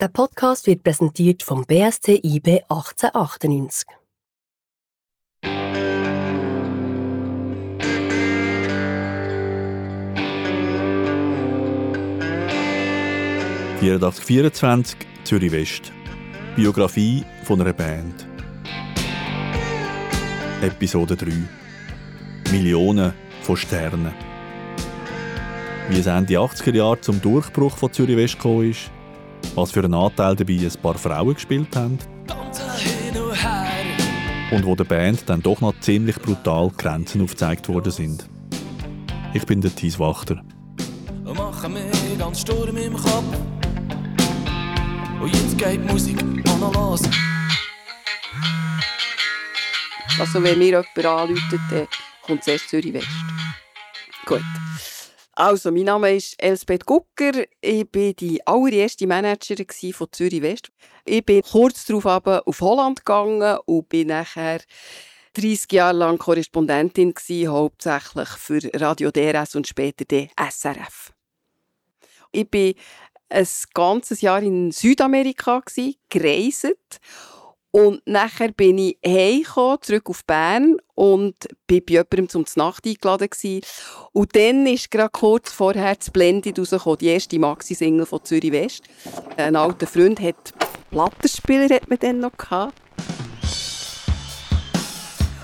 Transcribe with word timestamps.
Der 0.00 0.06
Podcast 0.06 0.68
wird 0.68 0.84
präsentiert 0.84 1.42
vom 1.42 1.64
BSC 1.64 2.20
IB 2.22 2.62
1898. 2.68 3.88
«8424 13.80 14.94
Zürich 15.24 15.50
West. 15.50 15.90
Biografie 16.54 17.24
von 17.42 17.60
einer 17.60 17.72
Band. 17.72 18.24
Episode 20.62 21.16
3. 21.16 21.32
Millionen 22.52 23.12
von 23.42 23.56
Sternen. 23.56 24.14
Wie 25.88 25.98
es 25.98 26.06
Ende 26.06 26.34
80er 26.34 26.76
Jahre 26.76 27.00
zum 27.00 27.20
Durchbruch 27.20 27.76
von 27.76 27.92
Zürich 27.92 28.16
West 28.16 28.36
gekommen 28.36 28.70
ist, 28.70 28.92
was 29.54 29.72
für 29.72 29.84
einen 29.84 29.94
Anteil 29.94 30.36
dabei 30.36 30.54
ein 30.54 30.82
paar 30.82 30.94
Frauen 30.94 31.34
gespielt 31.34 31.74
haben 31.76 31.98
und 34.50 34.64
wo 34.64 34.74
der 34.74 34.84
Band 34.84 35.28
dann 35.28 35.42
doch 35.42 35.60
noch 35.60 35.78
ziemlich 35.80 36.16
brutal 36.16 36.70
Grenzen 36.76 37.22
aufgezeigt 37.22 37.68
worden 37.68 37.92
sind. 37.92 38.28
Ich 39.34 39.44
bin 39.44 39.60
der 39.60 39.74
Thies 39.74 39.98
Wachter. 39.98 40.42
Und 41.24 41.36
machen 41.36 41.74
mir 41.74 41.90
ganz 42.18 42.40
Sturm 42.40 42.76
im 42.76 42.94
Kopf. 42.94 43.36
Und 45.20 45.34
jetzt 45.34 45.58
geht 45.58 45.84
Musik 45.84 46.22
noch 46.44 46.74
los. 46.74 47.02
Also 50.18 50.42
wenn 50.42 50.58
mir 50.58 50.66
jemand 50.66 51.04
anruft, 51.04 51.52
dann 51.70 51.86
kommt 52.22 52.44
zuerst 52.44 52.68
Zürich 52.68 52.92
West. 52.92 53.08
Gut. 54.24 54.42
Also, 55.38 55.70
mein 55.70 55.84
Name 55.84 56.16
ist 56.16 56.34
Elsbeth 56.42 56.84
Gucker. 56.84 57.44
Ich 57.60 57.86
war 57.94 58.12
die 58.12 58.44
allererste 58.44 59.06
Managerin 59.06 59.92
von 59.92 60.08
Zürich 60.10 60.42
West. 60.42 60.72
Ich 61.04 61.24
bin 61.24 61.42
kurz 61.42 61.84
darauf 61.86 62.26
auf 62.26 62.60
Holland 62.60 63.04
gegangen 63.04 63.56
und 63.64 63.88
bin 63.88 64.08
nachher 64.08 64.58
30 65.34 65.70
Jahre 65.70 65.96
lang 65.96 66.18
Korrespondentin 66.18 67.14
gewesen, 67.14 67.52
hauptsächlich 67.52 68.28
für 68.30 68.58
Radio 68.74 69.12
DRS 69.12 69.54
und 69.54 69.68
später 69.68 70.04
der 70.04 70.26
SRF. 70.50 71.12
Ich 72.32 72.50
bin 72.50 72.74
ein 73.28 73.46
ganzes 73.74 74.20
Jahr 74.22 74.42
in 74.42 74.72
Südamerika 74.72 75.60
gewesen, 75.60 75.94
gereist 76.08 76.98
und 77.70 78.00
nachher 78.06 78.50
bin 78.52 78.78
ich 78.78 78.98
heimgekommen, 79.04 79.78
zurück 79.82 80.08
auf 80.08 80.24
Bern 80.24 80.76
und 80.94 81.34
bin 81.66 81.82
bei 81.84 81.94
jemandem 81.94 82.28
zum 82.28 82.44
Nacht 82.56 82.86
eingeladen 82.86 83.28
gewesen. 83.28 83.60
Und 84.12 84.34
dann 84.34 84.66
ist 84.66 84.90
gerade 84.90 85.10
kurz 85.10 85.52
vorher 85.52 85.94
das 85.94 86.10
Blended 86.10 86.58
rausgekommen, 86.58 86.98
die 86.98 87.08
erste 87.08 87.38
Maxi-Single 87.38 88.06
von 88.06 88.24
Zürich 88.24 88.52
West. 88.52 88.84
Ein 89.36 89.54
alter 89.54 89.86
Freund 89.86 90.20
hat 90.20 90.54
Plattenspieler 90.90 91.68
hat 91.74 91.88
man 91.90 91.98
dann 91.98 92.20
noch 92.20 92.36
gehabt. 92.36 92.74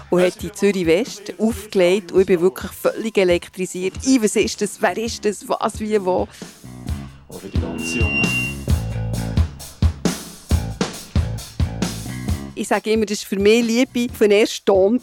Und 0.09 0.23
hat 0.23 0.41
die 0.41 0.53
Zürich 0.53 0.87
West 0.87 1.35
aufgelegt 1.39 2.13
und 2.13 2.21
ich 2.21 2.27
bin 2.27 2.41
wirklich 2.41 2.71
völlig 2.71 3.19
elektrisiert. 3.19 3.95
Ich, 4.05 4.23
was 4.23 4.37
ist 4.37 4.61
das? 4.63 4.81
Wer 4.81 4.97
ist 4.97 5.25
das? 5.25 5.47
Was, 5.49 5.81
wie, 5.81 6.03
wo? 6.03 6.29
Oder 7.29 7.49
die 7.53 7.61
ganze 7.61 7.99
Junge. 7.99 8.44
Ich 12.57 12.69
sage 12.69 12.93
immer, 12.93 13.05
das 13.05 13.23
war 13.23 13.29
für 13.31 13.39
mich 13.43 13.65
Liebe 13.65 14.13
von 14.13 14.29
den 14.31 14.41
ersten 14.41 14.65
Ton. 14.65 15.01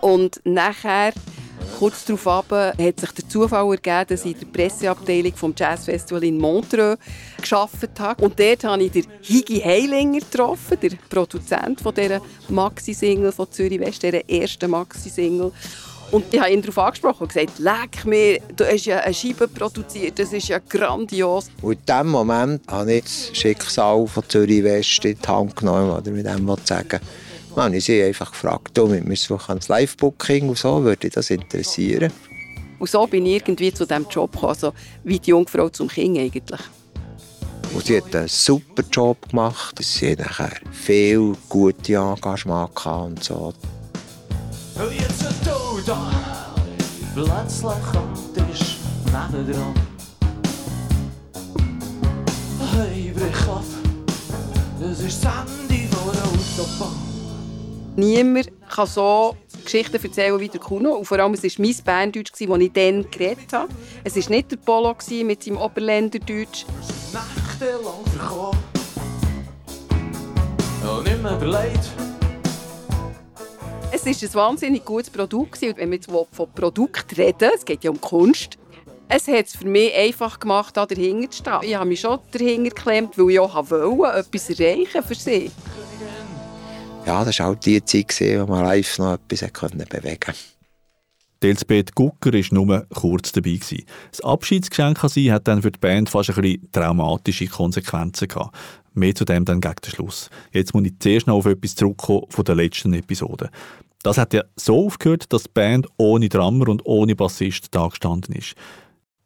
Und 0.00 0.40
nachher, 0.44 1.12
kurz 1.78 2.04
darauf 2.04 2.26
ab, 2.28 2.50
hat 2.50 3.00
sich 3.00 3.10
der 3.10 3.28
Zufall 3.28 3.68
ergeben, 3.72 4.06
dass 4.08 4.24
ich 4.24 4.34
in 4.34 4.40
der 4.40 4.46
Presseabteilung 4.46 5.34
vom 5.34 5.52
Jazzfestival 5.56 6.22
in 6.22 6.38
Montreux 6.38 6.96
gearbeitet 7.42 7.98
habe. 7.98 8.24
Und 8.24 8.38
dort 8.38 8.62
habe 8.62 8.84
ich 8.84 8.92
den 8.92 9.06
Higi 9.20 9.60
Heilinger 9.60 10.20
getroffen, 10.20 10.78
der 10.80 10.90
Produzent 11.10 11.80
dieser 11.96 12.20
Maxi-Single 12.48 13.32
von 13.32 13.50
Zürich 13.50 13.80
West, 13.80 14.02
dieser 14.02 14.28
ersten 14.28 14.70
Maxi-Single. 14.70 15.50
Und 16.12 16.26
ich 16.30 16.38
habe 16.38 16.52
ihn 16.52 16.60
darauf 16.60 16.76
angesprochen 16.76 17.22
und 17.22 17.32
gesagt, 17.32 17.58
leck 17.58 18.04
mir, 18.04 18.38
du 18.54 18.66
hast 18.66 18.84
ja 18.84 18.98
eine 18.98 19.14
Scheibe 19.14 19.48
produziert, 19.48 20.18
das 20.18 20.30
ist 20.34 20.46
ja 20.46 20.58
grandios. 20.58 21.50
Und 21.62 21.72
in 21.72 21.86
diesem 21.86 22.08
Moment 22.08 22.60
habe 22.70 22.92
ich 22.92 23.04
das 23.04 23.30
Schicksal 23.32 24.06
von 24.06 24.22
Zürich 24.28 24.62
West 24.62 25.02
in 25.06 25.16
die 25.18 25.26
Hand 25.26 25.56
genommen, 25.56 25.90
oder 25.90 26.10
mit 26.10 26.26
dem 26.26 26.46
sagen 26.64 27.00
Man, 27.56 27.72
ich 27.72 27.86
sie 27.86 28.02
einfach 28.02 28.30
gefragt, 28.30 28.76
du, 28.76 28.92
wir 28.92 29.00
müssen 29.00 29.38
ans 29.48 29.68
Live-Booking 29.68 30.50
und 30.50 30.58
so, 30.58 30.84
würde 30.84 30.98
dich 30.98 31.14
das 31.14 31.30
interessieren? 31.30 32.12
Und 32.78 32.90
so 32.90 33.06
bin 33.06 33.24
ich 33.24 33.36
irgendwie 33.36 33.72
zu 33.72 33.86
diesem 33.86 34.06
Job 34.10 34.32
gekommen, 34.32 34.50
also 34.50 34.74
wie 35.04 35.18
die 35.18 35.30
Jungfrau 35.30 35.70
zum 35.70 35.88
Kind 35.88 36.18
eigentlich. 36.18 36.60
Und 37.72 37.86
sie 37.86 37.96
hat 37.96 38.14
einen 38.14 38.28
super 38.28 38.82
Job 38.92 39.30
gemacht. 39.30 39.78
Sie 39.80 40.12
hat 40.12 40.18
nachher 40.18 40.52
viel 40.72 41.34
gute 41.48 41.94
Engagement 41.94 42.74
gehabt 42.74 43.06
und 43.06 43.24
so. 43.24 43.54
Und 44.74 45.51
da. 45.86 46.10
Plötzlich 47.14 47.82
kommt 47.92 48.22
ist 48.50 48.76
nebendran. 49.06 49.74
Hey, 52.74 53.12
brich 53.14 53.48
ab. 53.48 53.64
Das 54.80 55.00
ist 55.00 55.24
Ende 55.24 55.94
von 55.94 56.12
der 56.12 56.24
Autobahn. 56.24 56.96
Niemand 57.96 58.50
kann 58.68 58.86
so 58.86 59.36
Geschichten 59.64 60.02
erzählen 60.02 60.40
wie 60.40 60.48
der 60.48 60.60
Kuno. 60.60 60.94
Und 60.94 61.04
vor 61.04 61.18
allem, 61.18 61.34
es 61.34 61.42
war 61.42 61.50
mein 61.58 61.76
Berndeutsch, 61.84 62.32
das 62.32 62.40
ich 62.40 62.72
dann 62.72 63.10
geredet 63.10 63.52
habe. 63.52 63.68
Es 64.04 64.16
war 64.16 64.30
nicht 64.30 64.50
der 64.50 64.56
Polo 64.56 64.96
mit 65.24 65.42
seinem 65.42 65.58
Oberländerdeutsch. 65.58 66.64
Nächtelang 67.12 68.04
verkommen. 68.16 68.58
Und 70.82 71.04
nicht 71.04 71.22
mehr 71.22 71.36
überlegt. 71.36 72.11
Es 73.94 74.06
war 74.06 74.12
ein 74.12 74.34
wahnsinnig 74.34 74.84
gutes 74.86 75.10
Produkt. 75.10 75.60
Wenn 75.60 75.90
wir 75.90 75.96
jetzt 75.96 76.10
von 76.10 76.52
Produkt 76.54 77.16
reden, 77.18 77.50
es 77.54 77.62
geht 77.62 77.84
ja 77.84 77.90
um 77.90 78.00
Kunst, 78.00 78.56
es 79.08 79.28
hat 79.28 79.46
es 79.46 79.56
für 79.56 79.66
mich 79.66 79.94
einfach 79.94 80.40
gemacht, 80.40 80.74
da 80.78 80.86
dahinter 80.86 81.30
zu 81.30 81.42
stehen. 81.42 81.58
Ich 81.60 81.74
habe 81.74 81.86
mich 81.86 82.00
schon 82.00 82.18
dahinter 82.30 82.70
geklemmt, 82.70 83.18
weil 83.18 83.30
ich 83.30 83.38
auch 83.38 83.70
wollte, 83.70 84.18
etwas 84.18 84.48
erreichen 84.48 85.02
für 85.02 85.14
sie. 85.14 85.50
Ja, 87.04 87.22
das 87.22 87.38
war 87.38 87.50
auch 87.50 87.54
die 87.54 87.84
Zeit, 87.84 88.18
wo 88.18 88.46
man 88.46 88.64
live 88.64 88.98
noch 88.98 89.14
etwas 89.14 89.50
bewegen 89.50 90.18
konnte. 90.20 90.38
Elsbeth 91.44 91.94
Gucker 91.94 92.32
war 92.32 92.44
nur 92.50 92.86
kurz 92.94 93.32
dabei. 93.32 93.58
Das 94.10 94.20
Abschiedsgeschenk 94.20 95.02
an 95.02 95.10
sie 95.10 95.32
hat 95.32 95.48
dann 95.48 95.62
für 95.62 95.70
die 95.70 95.78
Band 95.78 96.08
fast 96.10 96.30
ein 96.30 96.40
bisschen 96.40 96.72
traumatische 96.72 97.46
Konsequenzen 97.46 98.28
gehabt. 98.28 98.56
Mehr 98.94 99.14
zu 99.14 99.24
dem 99.24 99.44
dann 99.44 99.60
gegen 99.60 99.74
den 99.82 99.90
Schluss. 99.90 100.30
Jetzt 100.52 100.74
muss 100.74 100.84
ich 100.84 100.98
zuerst 100.98 101.26
noch 101.26 101.36
auf 101.36 101.46
etwas 101.46 101.74
zurückkommen 101.74 102.26
von 102.28 102.44
der 102.44 102.54
letzten 102.54 102.92
Episode. 102.92 103.50
Das 104.02 104.18
hat 104.18 104.34
ja 104.34 104.42
so 104.56 104.86
aufgehört, 104.86 105.32
dass 105.32 105.44
die 105.44 105.50
Band 105.54 105.86
ohne 105.96 106.28
Drummer 106.28 106.68
und 106.68 106.84
ohne 106.84 107.14
Bassist 107.14 107.68
da 107.70 107.86
gestanden 107.86 108.34
ist. 108.34 108.54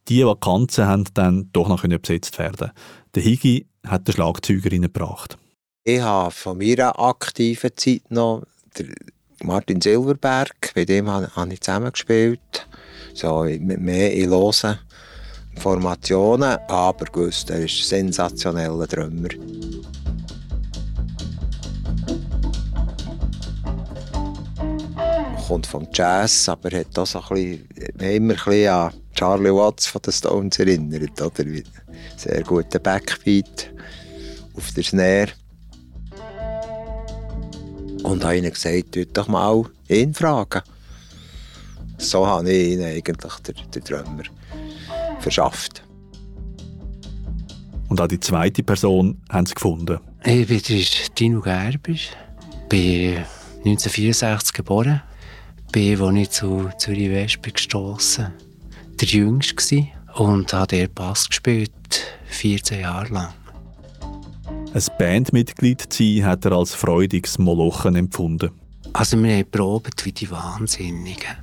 Die 0.09 0.25
Vakanzen 0.25 0.87
haben 0.87 1.05
dann 1.15 1.51
doch 1.53 1.69
noch 1.69 1.83
besetzt 1.83 2.39
werden. 2.39 2.71
Der 3.15 3.23
Higi 3.23 3.67
hat 3.87 4.07
den 4.07 4.13
Schlagzeuger 4.13 4.71
gebracht. 4.71 5.37
Ich 5.83 6.01
habe 6.01 6.31
von 6.31 6.59
meiner 6.59 6.99
aktiven 6.99 7.71
Zeit 7.77 8.03
noch 8.11 8.43
Martin 9.47 9.81
Silverberg, 9.81 10.73
mit 10.75 10.89
dem 10.89 11.09
habe 11.09 11.53
ich 11.53 11.61
zusammengespielt. 11.61 12.67
So, 13.15 13.45
mehr 13.45 14.13
in 14.13 14.31
losen 14.31 14.77
Formationen, 15.59 16.59
aber 16.67 17.05
gewusst, 17.07 17.51
er 17.51 17.61
ist 17.61 17.81
ein 17.81 18.13
sensationeller 18.13 18.89
Drummer. 18.89 19.29
kommt 25.47 25.69
vom 25.69 25.87
Jazz, 25.93 26.49
aber 26.49 26.77
hat 26.77 26.99
auch 26.99 27.31
ein 27.31 27.63
bisschen, 27.71 28.01
immer 28.01 28.35
ein 28.49 28.69
an 28.69 28.93
Charlie 29.15 29.55
Watts 29.55 29.87
von 29.87 30.03
den 30.03 30.13
Stones 30.13 30.59
erinnert. 30.59 31.23
Oder? 31.23 31.45
Sehr 32.17 32.43
guter 32.43 32.81
Backbeat 32.81 33.71
auf 34.57 34.73
der 34.73 34.83
Snare. 34.83 35.46
Und 38.07 38.25
habe 38.25 38.39
ihnen 38.39 38.53
gesagt, 38.53 38.93
tut 38.93 39.17
doch 39.17 39.27
mal 39.27 39.65
ihn 39.89 40.15
fragen. 40.15 40.63
So 41.99 42.27
habe 42.27 42.51
ich 42.53 42.73
ihnen 42.73 42.85
eigentlich 42.85 43.35
den, 43.41 43.55
den 43.75 43.83
Drummer 43.83 44.23
verschafft. 45.19 45.83
Und 47.89 48.01
auch 48.01 48.07
die 48.07 48.21
zweite 48.21 48.63
Person 48.63 49.21
haben 49.29 49.47
sie 49.47 49.55
gefunden. 49.55 49.99
Ich 50.25 50.47
bin 50.47 50.85
Dino 51.19 51.41
Gerbisch, 51.41 52.11
bin 52.69 53.25
1964 53.65 54.53
geboren 54.55 55.03
bin, 55.73 56.01
als 56.01 56.17
ich 56.17 56.31
zu 56.31 56.71
Zürich 56.79 57.11
West 57.11 57.43
bin 57.43 57.53
gestossen, 57.53 58.33
der 59.01 59.09
Jüngste 59.09 59.89
und 60.15 60.53
habe 60.53 60.79
dort 60.79 60.95
Bass 60.95 61.29
gespielt, 61.29 61.73
14 62.27 62.81
Jahre 62.81 63.13
lang. 63.13 63.35
Ein 64.75 64.83
Bandmitglied 64.99 65.93
zu 65.93 66.03
sein, 66.03 66.25
hat 66.25 66.45
er 66.45 66.53
als 66.53 66.75
freudiges 66.75 67.39
Molochen 67.39 67.97
empfunden. 67.97 68.51
Also 68.93 69.23
wir 69.23 69.37
haben 69.37 69.51
probiert 69.51 70.05
wie 70.05 70.13
die 70.13 70.31
Wahnsinnigen. 70.31 71.37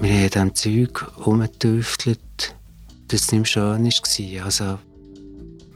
Wir 0.00 0.12
haben 0.12 0.40
an 0.40 0.54
Zeug 0.54 1.06
herumgetüftelt. 1.18 2.54
das 3.08 3.32
nicht 3.32 3.48
schön 3.48 3.84
war. 3.84 4.44
Also, 4.44 4.78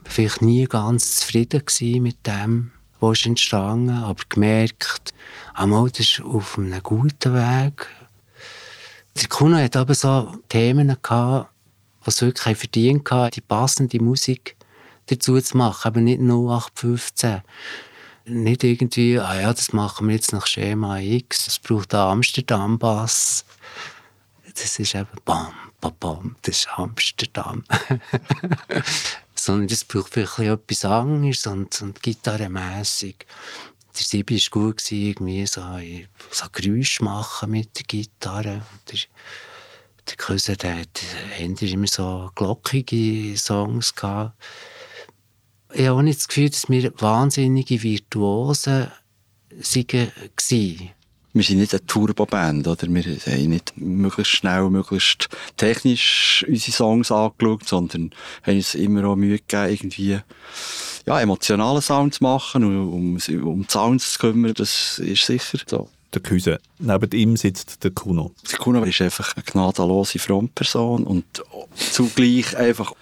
vielleicht 0.04 0.42
nie 0.42 0.64
ganz 0.64 1.16
zufrieden 1.16 1.62
mit 2.02 2.26
dem, 2.26 2.70
was 3.00 3.20
ist 3.20 3.26
entstanden, 3.26 3.90
aber 3.90 4.22
gemerkt, 4.28 5.12
einmal, 5.52 5.90
das 5.90 6.00
ist 6.00 6.22
auf 6.22 6.58
einem 6.58 6.82
guten 6.82 7.34
Weg. 7.34 7.86
Der 9.20 9.28
Kuno 9.28 9.56
hat 9.56 9.76
aber 9.76 9.94
so 9.94 10.32
Themen 10.48 10.96
gehabt, 11.02 11.50
was 12.04 12.22
wirklich 12.22 12.56
verdient 12.56 13.10
hat, 13.10 13.36
die 13.36 13.40
passende 13.40 14.02
Musik 14.02 14.56
dazu 15.06 15.40
zu 15.40 15.56
machen, 15.56 15.88
aber 15.88 16.00
nicht 16.00 16.20
0815. 16.20 17.42
Nicht 18.26 18.64
irgendwie, 18.64 19.18
ah 19.18 19.38
ja, 19.38 19.52
das 19.52 19.72
machen 19.72 20.08
wir 20.08 20.14
jetzt 20.14 20.32
nach 20.32 20.46
Schema 20.46 20.98
X, 20.98 21.46
es 21.46 21.58
braucht 21.58 21.94
einen 21.94 22.12
Amsterdam-Bass. 22.12 23.44
Das 24.54 24.78
ist 24.78 24.94
eben 24.94 25.08
bam, 25.24 25.52
bam, 25.80 25.94
bam, 26.00 26.36
das 26.42 26.58
ist 26.58 26.68
Amsterdam. 26.76 27.64
Sondern 29.34 29.68
das 29.68 29.84
braucht 29.84 30.14
vielleicht 30.14 30.38
etwas 30.38 30.84
anderes 30.86 31.46
und, 31.46 31.82
und 31.82 32.02
gitarrenmässig. 32.02 33.26
Der 33.96 34.04
Sibi 34.04 34.36
war 34.36 34.62
gut, 34.62 34.90
irgendwie 34.90 35.46
so, 35.46 35.62
so 36.30 36.46
Geräusche 36.50 37.04
machen 37.04 37.50
mit 37.50 37.76
der 37.76 37.84
Gitarre. 37.84 38.62
Der, 38.90 38.98
der 40.08 40.16
Cousin, 40.16 40.56
der 40.56 40.80
hat 40.80 41.02
immer 41.38 41.86
so 41.86 42.30
glockige 42.34 43.36
Songs 43.36 43.94
gehabt 43.94 44.34
ich 45.74 45.86
habe 45.86 45.98
auch 45.98 46.02
nicht 46.02 46.20
das 46.20 46.28
Gefühl, 46.28 46.50
dass 46.50 46.68
wir 46.68 46.92
wahnsinnige 47.00 47.82
Virtuosen 47.82 48.86
waren. 49.50 50.90
Wir 51.36 51.42
sind 51.42 51.58
nicht 51.58 51.74
eine 51.74 51.84
Turboband, 51.84 52.68
oder? 52.68 52.86
Wir 52.86 53.02
haben 53.02 53.48
nicht 53.48 53.72
möglichst 53.76 54.34
schnell, 54.34 54.70
möglichst 54.70 55.28
technisch 55.56 56.44
unsere 56.48 56.72
Songs 56.72 57.10
angeschaut, 57.10 57.66
sondern 57.66 58.10
haben 58.44 58.56
uns 58.56 58.76
immer 58.76 59.04
auch 59.04 59.16
Mühe 59.16 59.38
gegeben, 59.38 59.72
irgendwie, 59.72 60.20
ja, 61.06 61.20
emotionale 61.20 61.82
Sounds 61.82 62.18
zu 62.18 62.24
machen 62.24 62.62
und 62.62 62.76
um, 62.76 63.48
um 63.48 63.68
Sounds 63.68 64.12
zu 64.12 64.18
kümmern, 64.20 64.54
das 64.54 65.00
ist 65.00 65.26
sicher 65.26 65.58
so. 65.66 65.88
Der 66.14 66.22
Küse. 66.22 66.60
Neben 66.78 67.10
ihm 67.10 67.36
sitzt 67.36 67.82
der 67.82 67.90
Kuno. 67.90 68.30
Der 68.48 68.58
Kuno 68.60 68.84
ist 68.84 69.00
einfach 69.00 69.34
eine 69.34 69.42
gnadenlose 69.42 70.20
Frontperson 70.20 71.02
und 71.02 71.24
zugleich 71.74 72.56
einfach 72.56 72.92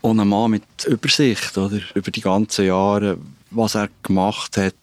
und 0.00 0.20
ein 0.20 0.28
Mann 0.28 0.52
mit 0.52 0.84
Übersicht, 0.86 1.56
oder? 1.58 1.80
Über 1.94 2.10
die 2.10 2.20
ganzen 2.20 2.66
Jahre, 2.66 3.18
was 3.50 3.74
er 3.74 3.88
gemacht 4.02 4.56
hat, 4.56 4.74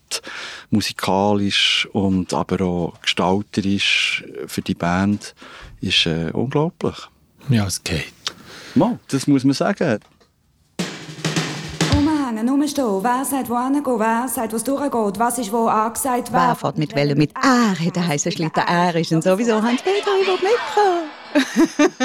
musikalisch 0.70 1.88
und 1.94 2.34
aber 2.34 2.66
auch 2.66 2.94
gestalterisch 3.02 4.24
für 4.48 4.62
die 4.62 4.74
Band, 4.74 5.36
ist 5.82 6.06
äh, 6.06 6.32
unglaublich. 6.32 6.96
Ja, 7.50 7.66
es 7.66 7.84
geht. 7.84 8.14
Mal, 8.74 9.00
das 9.08 9.28
muss 9.28 9.44
man 9.44 9.54
sagen. 9.54 10.00
Umhängen, 11.96 12.50
rumstehen, 12.50 13.04
wer 13.04 13.24
sagt, 13.24 13.50
wo 13.50 13.58
hingehen, 13.58 14.00
wer 14.00 14.28
sagt, 14.28 14.52
wo 14.52 14.58
es 14.58 14.64
durchgeht, 14.64 15.20
was 15.20 15.38
ist 15.38 15.52
wo 15.52 15.68
angesagt, 15.68 16.32
wer... 16.32 16.48
Wer 16.48 16.56
fährt 16.56 16.78
mit 16.78 16.96
Wellen 16.96 17.18
mit 17.18 17.32
R, 17.36 17.76
hat 17.80 17.96
der 17.96 18.08
heisse 18.08 18.32
Schlitten 18.32 18.64
R 18.64 18.96
ist 18.96 19.12
und 19.12 19.24
sowieso 19.24 19.62
Hans-Peter, 19.62 20.12
ich 20.22 20.28
will 20.28 20.40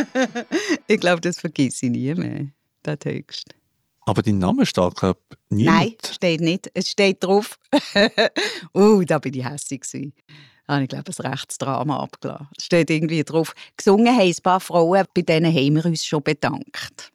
mitkommen. 0.04 0.46
ich 0.86 1.00
glaube, 1.00 1.20
das 1.20 1.40
vergesse 1.40 1.86
ich 1.86 1.92
nie 1.92 2.14
mehr 2.14 2.46
der 2.84 2.98
Text. 2.98 3.54
Aber 4.02 4.22
dein 4.22 4.38
Name 4.38 4.66
steht, 4.66 4.96
glaube 4.96 5.20
ich, 5.30 5.56
nie. 5.56 5.64
Nein, 5.64 5.94
steht 6.10 6.40
nicht. 6.40 6.70
Es 6.74 6.88
steht 6.88 7.22
drauf. 7.22 7.58
uh, 8.74 9.04
da 9.04 9.18
bin 9.18 9.34
ich 9.34 9.44
hässlich 9.44 9.82
gewesen. 9.82 10.14
Da 10.66 10.74
habe 10.74 10.84
ich, 10.84 10.88
glaube 10.88 11.10
ein 11.10 11.26
Rechtsdrama 11.30 12.00
abgelassen. 12.00 12.48
Es 12.56 12.64
steht 12.64 12.90
irgendwie 12.90 13.24
drauf. 13.24 13.54
Gesungen 13.76 14.16
haben 14.16 14.28
ein 14.28 14.42
paar 14.42 14.60
Frauen, 14.60 15.04
bei 15.14 15.22
denen 15.22 15.54
haben 15.54 15.74
wir 15.74 15.84
uns 15.84 16.04
schon 16.04 16.22
bedankt. 16.22 17.12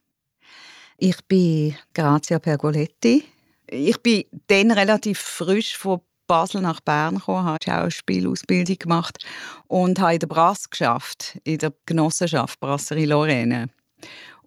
Ich 0.98 1.16
bin 1.26 1.76
Grazia 1.92 2.38
Pergoletti. 2.38 3.24
Ich 3.66 4.00
bin 4.02 4.24
dann 4.46 4.70
relativ 4.70 5.18
frisch 5.18 5.76
von 5.76 6.00
Basel 6.26 6.60
nach 6.60 6.80
Bern 6.80 7.16
gekommen, 7.16 7.44
habe 7.44 7.64
Schauspielausbildung 7.64 8.78
gemacht 8.78 9.24
und 9.68 10.00
habe 10.00 10.14
in 10.14 10.20
der 10.20 10.26
Brass 10.26 10.68
geschafft, 10.68 11.38
in 11.44 11.58
der 11.58 11.72
Genossenschaft 11.86 12.60
Brasserie 12.60 13.06
Lorraine. 13.06 13.68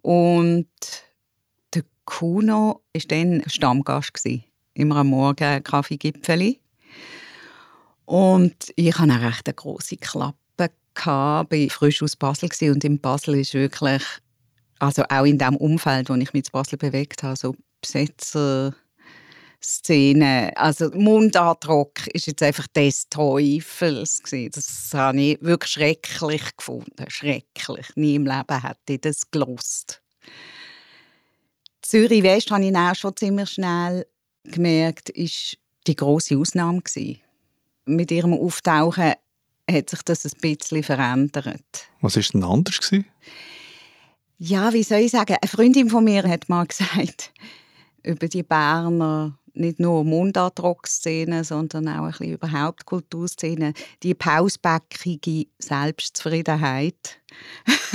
Und 0.02 0.68
Kuno 2.10 2.82
war 2.92 3.02
dann 3.08 3.42
Stammgast. 3.46 4.14
Gewesen. 4.14 4.44
Immer 4.74 4.96
am 4.96 5.08
Morgen 5.08 5.62
Kaffeegipfeli. 5.62 6.60
Und 8.04 8.72
ich 8.74 8.92
hatte 8.98 9.12
eine 9.12 9.26
recht 9.26 9.56
grosse 9.56 9.96
Klappe. 9.96 10.36
Ich 10.96 11.06
war 11.06 11.46
frisch 11.70 12.02
aus 12.02 12.16
Basel 12.16 12.50
und 12.72 12.84
in 12.84 13.00
Basel 13.00 13.38
ist 13.38 13.54
wirklich, 13.54 14.02
also 14.80 15.04
auch 15.08 15.24
in 15.24 15.38
dem 15.38 15.56
Umfeld, 15.56 16.10
wo 16.10 16.14
ich 16.14 16.32
mich 16.32 16.46
in 16.46 16.52
Basel 16.52 16.76
bewegt 16.76 17.22
habe, 17.22 17.36
so 17.36 17.54
Besetzer, 17.80 18.74
Szene, 19.62 20.52
also 20.56 20.90
Mundartrock 20.92 22.06
ist 22.08 22.26
jetzt 22.26 22.42
einfach 22.42 22.66
des 22.68 23.08
Teufels 23.08 24.22
gewesen. 24.22 24.50
Das 24.54 24.90
habe 24.92 25.20
ich 25.20 25.42
wirklich 25.42 25.70
schrecklich 25.70 26.56
gefunden, 26.56 27.04
schrecklich. 27.08 27.86
Nie 27.94 28.16
im 28.16 28.26
Leben 28.26 28.62
hätte 28.62 28.92
ich 28.94 29.00
das 29.00 29.30
gelost. 29.30 30.02
Zürich 31.82 32.22
West 32.22 32.50
habe 32.50 32.64
ich 32.64 32.76
auch 32.76 32.94
schon 32.94 33.16
ziemlich 33.16 33.50
schnell 33.50 34.06
gemerkt, 34.44 35.10
ist 35.10 35.56
die 35.86 35.96
große 35.96 36.36
Ausnahme 36.36 36.80
gewesen. 36.80 37.20
Mit 37.86 38.10
ihrem 38.10 38.34
Auftauchen 38.34 39.14
hat 39.70 39.90
sich 39.90 40.02
das 40.02 40.24
ein 40.24 40.40
bisschen 40.40 40.82
verändert. 40.82 41.88
Was 42.00 42.16
ist 42.16 42.34
denn 42.34 42.44
anders 42.44 42.80
gewesen? 42.80 43.06
Ja, 44.38 44.72
wie 44.72 44.82
soll 44.82 45.00
ich 45.00 45.10
sagen? 45.10 45.36
Eine 45.40 45.48
Freundin 45.48 45.90
von 45.90 46.04
mir 46.04 46.22
hat 46.22 46.48
mal 46.48 46.66
gesagt 46.68 47.32
über 48.02 48.28
die 48.28 48.42
Berner 48.42 49.38
nicht 49.52 49.80
nur 49.80 50.04
Mundartrock-Szene, 50.04 51.44
sondern 51.44 51.88
auch 51.88 52.04
ein 52.04 52.10
bisschen 52.10 52.32
überhaupt 52.34 52.86
Kulturszene, 52.86 53.74
die 54.02 54.14
pausbäckige 54.14 55.48
Selbstzufriedenheit. 55.58 57.20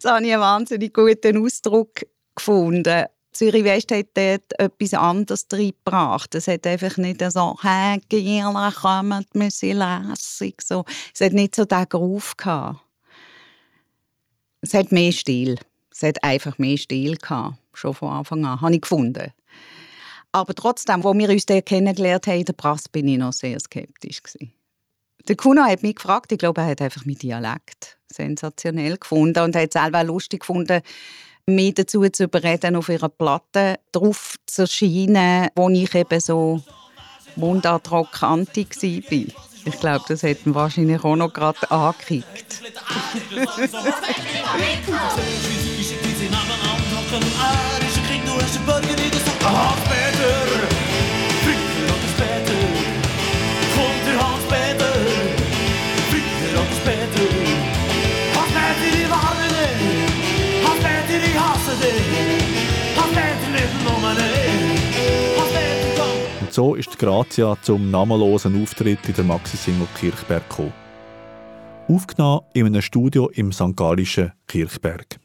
das 0.00 0.10
habe 0.10 0.24
ich 0.24 0.32
einen 0.32 0.42
wahnsinnig 0.42 0.92
guten 0.92 1.44
Ausdruck 1.44 2.02
gefunden. 2.34 3.06
Zürich 3.38 3.62
West 3.62 3.92
hat 3.92 4.08
dort 4.14 4.58
etwas 4.58 4.94
anderes 4.94 5.46
reingebracht. 5.52 6.34
Es 6.34 6.48
hat 6.48 6.66
einfach 6.66 6.96
nicht 6.96 7.22
so, 7.30 7.56
hey, 7.62 8.00
Gierler 8.08 8.72
kommen, 8.72 9.24
wir 9.32 9.50
sind 9.52 9.78
lässig. 9.78 10.60
So. 10.60 10.84
Es 11.14 11.20
hat 11.20 11.34
nicht 11.34 11.54
so 11.54 11.64
diesen 11.64 11.88
Groove 11.88 12.36
gehabt. 12.36 12.80
Es 14.60 14.74
hat 14.74 14.90
mehr 14.90 15.12
Stil. 15.12 15.56
Es 15.88 16.02
hat 16.02 16.24
einfach 16.24 16.58
mehr 16.58 16.76
Stil 16.76 17.16
gehabt. 17.16 17.58
Schon 17.74 17.94
von 17.94 18.10
Anfang 18.10 18.44
an, 18.44 18.60
habe 18.60 18.74
ich 18.74 18.80
gefunden. 18.80 19.32
Aber 20.32 20.52
trotzdem, 20.52 21.06
als 21.06 21.16
wir 21.18 21.30
uns 21.30 21.46
dort 21.46 21.66
kennengelernt 21.66 22.26
haben, 22.26 22.40
in 22.40 22.44
der 22.44 22.54
Prasse, 22.54 22.88
bin 22.90 23.06
ich 23.06 23.18
noch 23.18 23.32
sehr 23.32 23.60
skeptisch. 23.60 24.20
Gewesen. 24.20 24.52
Der 25.28 25.36
Kuno 25.36 25.62
hat 25.62 25.84
mich 25.84 25.94
gefragt, 25.94 26.32
ich 26.32 26.38
glaube, 26.38 26.62
er 26.62 26.66
hat 26.66 26.82
einfach 26.82 27.04
meinen 27.04 27.18
Dialekt 27.18 27.98
sensationell 28.12 28.96
gefunden 28.96 29.44
und 29.44 29.54
hat 29.54 29.68
es 29.72 29.80
selber 29.80 30.02
lustig 30.02 30.40
gefunden, 30.40 30.82
mich 31.48 31.74
dazu 31.74 32.08
zu 32.08 32.24
überreden, 32.24 32.76
auf 32.76 32.88
ihrer 32.88 33.08
Platte 33.08 33.78
drauf 33.92 34.36
zu 34.46 34.62
erscheinen, 34.62 35.48
wo 35.54 35.68
ich 35.68 35.94
eben 35.94 36.20
so 36.20 36.62
Mundartrock 37.36 38.22
anti 38.22 38.66
war. 38.66 39.34
Ich 39.64 39.80
glaube, 39.80 40.04
das 40.08 40.22
hat 40.22 40.46
ihn 40.46 40.54
wahrscheinlich 40.54 41.04
auch 41.04 41.16
noch 41.16 41.32
gerade 41.32 41.70
angekickt. 41.70 42.62
so 66.58 66.74
ist 66.74 66.98
Grazia 66.98 67.56
zum 67.62 67.92
namenlosen 67.92 68.60
Auftritt 68.60 68.98
in 69.08 69.14
der 69.14 69.22
Maxi-Single 69.22 69.86
Kirchberg 69.96 70.50
gekommen. 70.50 70.72
Aufgenommen 71.86 72.46
in 72.52 72.66
einem 72.66 72.82
Studio 72.82 73.28
im 73.28 73.52
St. 73.52 73.76
Gallischen 73.76 74.32
Kirchberg. 74.48 75.20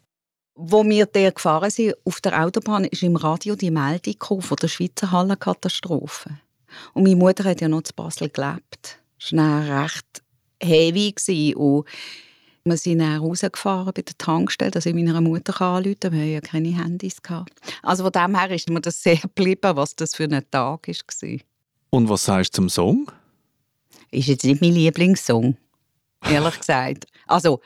Wo 0.53 0.83
wir 0.83 1.07
der 1.07 1.31
gefahren 1.31 1.71
sind, 1.71 1.95
auf 2.05 2.21
der 2.21 2.39
Autobahn, 2.39 2.85
ist 2.85 3.01
im 3.01 3.15
Radio 3.15 3.55
die 3.55 3.71
Meldung 3.71 4.43
von 4.43 4.57
der 4.61 4.67
Schweizer 4.67 5.09
Hallenkatastrophe. 5.09 6.37
Und 6.93 7.01
meine 7.01 7.15
Mutter 7.15 7.45
hat 7.45 7.61
ja 7.61 7.67
noch 7.67 7.81
zu 7.81 7.93
Basel 7.95 8.29
gelebt. 8.29 8.99
Es 9.19 9.33
war 9.33 9.85
recht 9.85 10.21
heavy. 10.61 11.55
Und 11.55 11.87
wir 12.65 12.77
sind 12.77 12.99
dann 12.99 13.19
rausgefahren 13.19 13.93
bei 13.93 14.01
der 14.01 14.17
Tankstelle, 14.17 14.71
dass 14.71 14.85
ich 14.85 14.93
meiner 14.93 15.19
Mutter 15.19 15.59
anrufen 15.61 15.99
kann. 15.99 16.13
Wir 16.13 16.19
hatten 16.21 16.31
ja 16.31 16.41
keine 16.41 16.77
Handys. 16.77 17.17
Also 17.81 18.03
von 18.03 18.11
dem 18.11 18.37
her 18.37 18.51
ist 18.51 18.69
mir 18.69 18.79
das 18.79 19.03
sehr 19.03 19.17
geblieben, 19.17 19.75
was 19.75 19.95
das 19.95 20.15
für 20.15 20.23
ein 20.23 20.45
Tag 20.49 20.87
war. 20.87 21.39
Und 21.89 22.09
was 22.09 22.23
sagst 22.23 22.53
du 22.53 22.61
zum 22.61 22.69
Song? 22.69 23.11
Ist 24.11 24.27
jetzt 24.27 24.45
nicht 24.45 24.61
mein 24.61 24.73
Lieblingssong, 24.73 25.57
ehrlich 26.29 26.57
gesagt. 26.59 27.05
Also, 27.27 27.59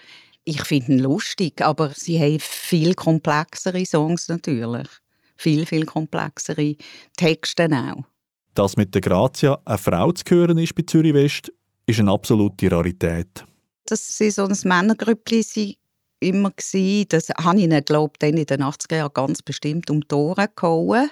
Ich 0.49 0.63
finde 0.63 0.93
ihn 0.93 0.99
lustig, 0.99 1.61
aber 1.61 1.91
sie 1.93 2.17
haben 2.19 2.39
viel 2.39 2.93
komplexere 2.93 3.85
Songs 3.85 4.29
natürlich. 4.29 4.87
Viel, 5.35 5.65
viel 5.65 5.85
komplexere 5.85 6.77
Texte 7.17 7.67
auch. 7.69 8.05
Dass 8.53 8.77
mit 8.77 8.95
der 8.95 9.01
Grazia 9.01 9.59
eine 9.65 9.77
Frau 9.77 10.11
zu 10.13 10.23
hören 10.29 10.57
ist 10.57 10.73
bei 10.73 10.83
Zürich 10.83 11.13
West, 11.13 11.51
ist 11.85 11.99
eine 11.99 12.11
absolute 12.11 12.71
Rarität. 12.71 13.45
Dass 13.88 14.17
sie 14.17 14.29
so 14.32 14.46
ein 14.46 14.58
Männergrüppli 14.63 15.44
sind, 15.44 15.77
immer 16.20 16.51
gewesen. 16.51 17.08
Das 17.10 17.29
habe 17.29 17.60
ich 17.60 17.67
nicht 17.67 17.88
geglaubt, 17.88 18.24
in 18.24 18.36
den 18.36 18.62
80er 18.62 18.98
Jahren 18.98 19.13
ganz 19.13 19.41
bestimmt 19.41 19.89
um 19.89 20.01
die 20.01 20.15
Ohren 20.15 20.48
gehauen. 20.56 21.10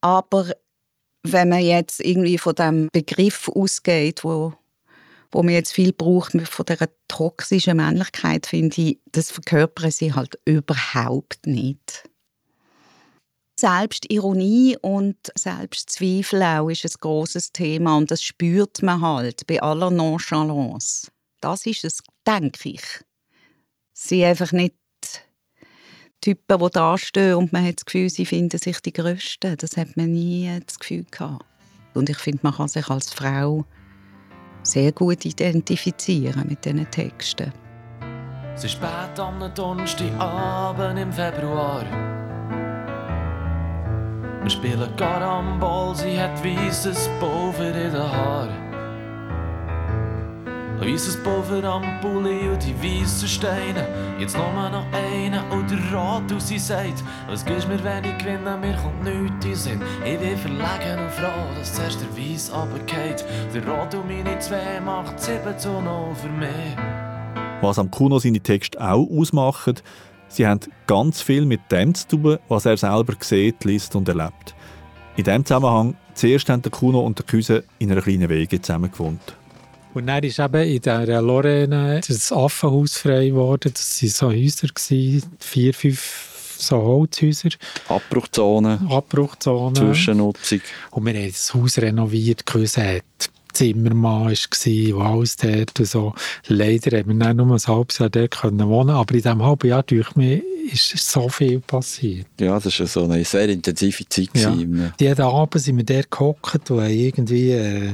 Aber 0.00 0.52
wenn 1.22 1.48
man 1.48 1.62
jetzt 1.62 2.00
irgendwie 2.00 2.38
von 2.38 2.54
dem 2.54 2.88
Begriff 2.92 3.48
ausgeht, 3.48 4.24
wo, 4.24 4.52
wo 5.32 5.42
man 5.42 5.54
jetzt 5.54 5.72
viel 5.72 5.92
braucht, 5.92 6.32
von 6.32 6.66
der 6.66 6.90
toxischen 7.08 7.78
Männlichkeit, 7.78 8.46
finde 8.46 8.80
ich, 8.80 9.00
das 9.10 9.30
verkörpern 9.30 9.90
sie 9.90 10.12
halt 10.12 10.38
überhaupt 10.44 11.46
nicht. 11.46 12.04
Selbstironie 13.64 14.76
und 14.82 15.16
Selbstzweifel 15.34 16.42
auch 16.42 16.68
ist 16.68 16.84
ein 16.84 17.00
großes 17.00 17.50
Thema 17.50 17.96
und 17.96 18.10
das 18.10 18.22
spürt 18.22 18.82
man 18.82 19.00
halt 19.00 19.46
bei 19.46 19.62
aller 19.62 19.90
Nonchalance. 19.90 21.10
Das 21.40 21.64
ist 21.64 21.82
es, 21.82 22.02
denke 22.26 22.68
ich. 22.68 22.82
Sie 23.94 24.22
einfach 24.22 24.52
nicht 24.52 24.74
Typen, 26.20 26.58
die 26.58 26.70
da 26.74 26.98
stehen 26.98 27.36
und 27.36 27.54
man 27.54 27.66
hat 27.66 27.76
das 27.76 27.86
Gefühl, 27.86 28.10
sie 28.10 28.26
finden 28.26 28.58
sich 28.58 28.80
die 28.80 28.92
Größten. 28.92 29.56
Das 29.56 29.78
hat 29.78 29.96
man 29.96 30.12
nie 30.12 30.60
das 30.66 30.78
Gefühl 30.78 31.06
gehabt. 31.10 31.46
Und 31.94 32.10
ich 32.10 32.18
finde, 32.18 32.40
man 32.42 32.52
kann 32.52 32.68
sich 32.68 32.90
als 32.90 33.14
Frau 33.14 33.64
sehr 34.62 34.92
gut 34.92 35.24
identifizieren 35.24 36.46
mit 36.48 36.62
diesen 36.66 36.90
Texten. 36.90 37.50
Es 38.54 38.64
ist 38.64 38.72
spät 38.72 39.18
am 39.18 39.50
Donnerstagabend 39.54 40.98
im 40.98 41.10
Februar. 41.10 42.33
Wir 44.44 44.50
spielen 44.50 44.94
Karambol, 44.98 45.94
sie 45.94 46.20
hat 46.20 46.44
weißes 46.44 47.08
Pulver 47.18 47.68
in 47.68 47.92
den 47.92 47.94
Haaren. 47.94 48.50
Weißes 50.78 51.22
Pulver 51.22 51.64
am 51.64 51.82
Pulli 52.02 52.50
und 52.50 52.62
die 52.62 52.76
weißen 52.76 53.26
Steine. 53.26 53.88
Jetzt 54.18 54.36
nur 54.36 54.52
noch 54.52 54.84
einen 54.92 55.50
und 55.50 55.70
der 55.70 55.78
Rat 55.90 56.30
und 56.30 56.42
sie 56.42 56.58
sagt, 56.58 57.02
was 57.26 57.42
gibst 57.42 57.66
mir, 57.68 57.82
wenn 57.82 58.04
ich 58.04 58.18
gewinne, 58.18 58.58
mir 58.58 58.76
kommt 58.76 59.02
nichts 59.02 59.46
in 59.46 59.54
Sinn. 59.54 59.82
Ich 60.04 60.18
bin 60.18 60.36
verlegen 60.36 61.02
und 61.02 61.10
froh, 61.12 61.58
dass 61.58 61.72
zuerst 61.72 62.02
der 62.02 62.14
Weiss 62.14 62.52
runtergeht. 62.52 63.24
Der 63.54 63.66
Rat 63.66 63.94
und 63.94 64.06
meine 64.06 64.38
zwei 64.40 64.78
macht 64.84 65.20
7 65.20 65.58
zu 65.58 65.70
0 65.80 66.14
für 66.16 66.28
mich. 66.28 66.76
Was 67.62 67.78
am 67.78 67.90
Kuno 67.90 68.18
seine 68.18 68.40
Texte 68.40 68.78
auch 68.78 69.08
ausmacht, 69.08 69.82
sie 70.34 70.46
haben 70.46 70.60
ganz 70.86 71.22
viel 71.22 71.46
mit 71.46 71.60
dem 71.70 71.94
zu 71.94 72.08
tun, 72.08 72.38
was 72.48 72.66
er 72.66 72.76
selber 72.76 73.14
sieht, 73.20 73.64
liest 73.64 73.94
und 73.94 74.08
erlebt. 74.08 74.54
In 75.16 75.24
diesem 75.24 75.44
Zusammenhang, 75.44 75.96
zuerst 76.14 76.48
haben 76.48 76.62
der 76.62 76.72
Kuno 76.72 77.00
und 77.00 77.18
der 77.18 77.26
Küse 77.26 77.64
in 77.78 77.90
einer 77.92 78.02
kleinen 78.02 78.28
Wege 78.28 78.60
zusammen 78.60 78.90
gewohnt. 78.90 79.36
Und 79.94 80.08
dann 80.08 80.24
ist 80.24 80.40
eben 80.40 80.68
in 80.68 80.82
der 80.82 81.22
Lorraine 81.22 82.00
das 82.06 82.32
Affenhaus 82.32 82.98
frei 82.98 83.28
geworden. 83.28 83.72
Das 83.72 84.02
waren 84.02 84.10
so 84.10 84.28
Häuser, 84.30 84.66
gewesen, 84.66 85.36
vier, 85.38 85.72
fünf 85.72 86.56
so 86.58 86.82
Holzhäuser. 86.82 87.50
Abbruchzone, 87.88 88.80
Abbruchzonen. 88.88 89.76
Zwischennutzung. 89.76 90.60
Und 90.90 91.06
wir 91.06 91.14
haben 91.14 91.26
das 91.28 91.54
Haus 91.54 91.78
renoviert, 91.78 92.44
gewusst, 92.44 92.80
Zimmermann 93.54 94.24
war 94.24 94.26
und 94.26 95.02
alles 95.02 95.36
dort 95.36 95.80
und 95.80 95.86
so. 95.86 96.14
Leider 96.48 96.98
haben 96.98 97.08
wir 97.08 97.14
nicht 97.14 97.36
nur 97.36 97.54
ein 97.54 97.66
halbes 97.66 97.98
Jahr 97.98 98.10
dort 98.10 98.30
können 98.32 98.68
wohnen 98.68 98.90
aber 98.90 99.14
in 99.14 99.22
diesem 99.22 99.42
halben 99.42 99.68
Jahr, 99.68 99.82
durch 99.82 100.16
mir, 100.16 100.42
ist 100.72 100.96
so 100.96 101.28
viel 101.28 101.60
passiert. 101.60 102.26
Ja, 102.40 102.58
das 102.58 102.78
war 102.78 102.86
so 102.86 103.04
eine 103.04 103.24
sehr 103.24 103.48
intensive 103.48 104.08
Zeit. 104.08 104.30
Ja. 104.34 104.56
Jeden 104.98 105.22
Abend 105.22 105.62
sind 105.62 105.76
wir 105.76 105.84
dort 105.84 106.10
gehockt 106.10 106.70
und 106.70 106.80
haben 106.80 106.90
irgendwie 106.90 107.50
äh, 107.52 107.92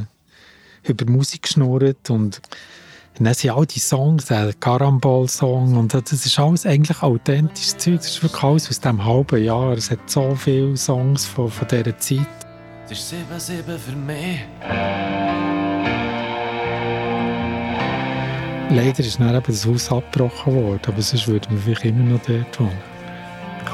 über 0.85 1.11
Musik 1.11 1.43
geschnurrt 1.43 2.11
und 2.11 2.41
dann 3.19 3.35
sind 3.35 3.51
all 3.51 3.67
die 3.67 3.81
Songs, 3.81 4.27
der 4.27 4.55
Karambol-Song 4.55 5.77
und 5.77 5.93
das 5.93 6.11
ist 6.11 6.39
alles 6.39 6.65
eigentlich 6.65 7.03
authentisches 7.03 7.77
Zeug. 7.77 7.97
Das 7.97 8.09
ist 8.09 8.23
wirklich 8.23 8.43
alles 8.43 8.69
aus 8.71 8.81
diesem 8.81 9.05
halben 9.05 9.45
Jahr. 9.45 9.73
Es 9.73 9.91
hat 9.91 10.09
so 10.09 10.35
viele 10.35 10.77
Songs 10.77 11.27
von, 11.27 11.51
von 11.51 11.69
dieser 11.69 11.99
Zeit. 11.99 12.27
Es 12.89 13.13
ist 13.13 13.15
7-7 13.31 13.79
für 13.79 13.97
mich. 13.97 15.50
Leider 18.73 19.01
ist 19.01 19.19
dann 19.19 19.35
eben 19.35 19.45
das 19.45 19.67
Haus 19.67 19.91
abgebrochen 19.91 20.55
worden, 20.55 20.81
aber 20.87 21.03
sonst 21.03 21.27
würden 21.27 21.51
wir 21.51 21.59
vielleicht 21.59 21.87
immer 21.87 22.05
noch 22.05 22.21
dort 22.23 22.61
wohnen. 22.61 22.79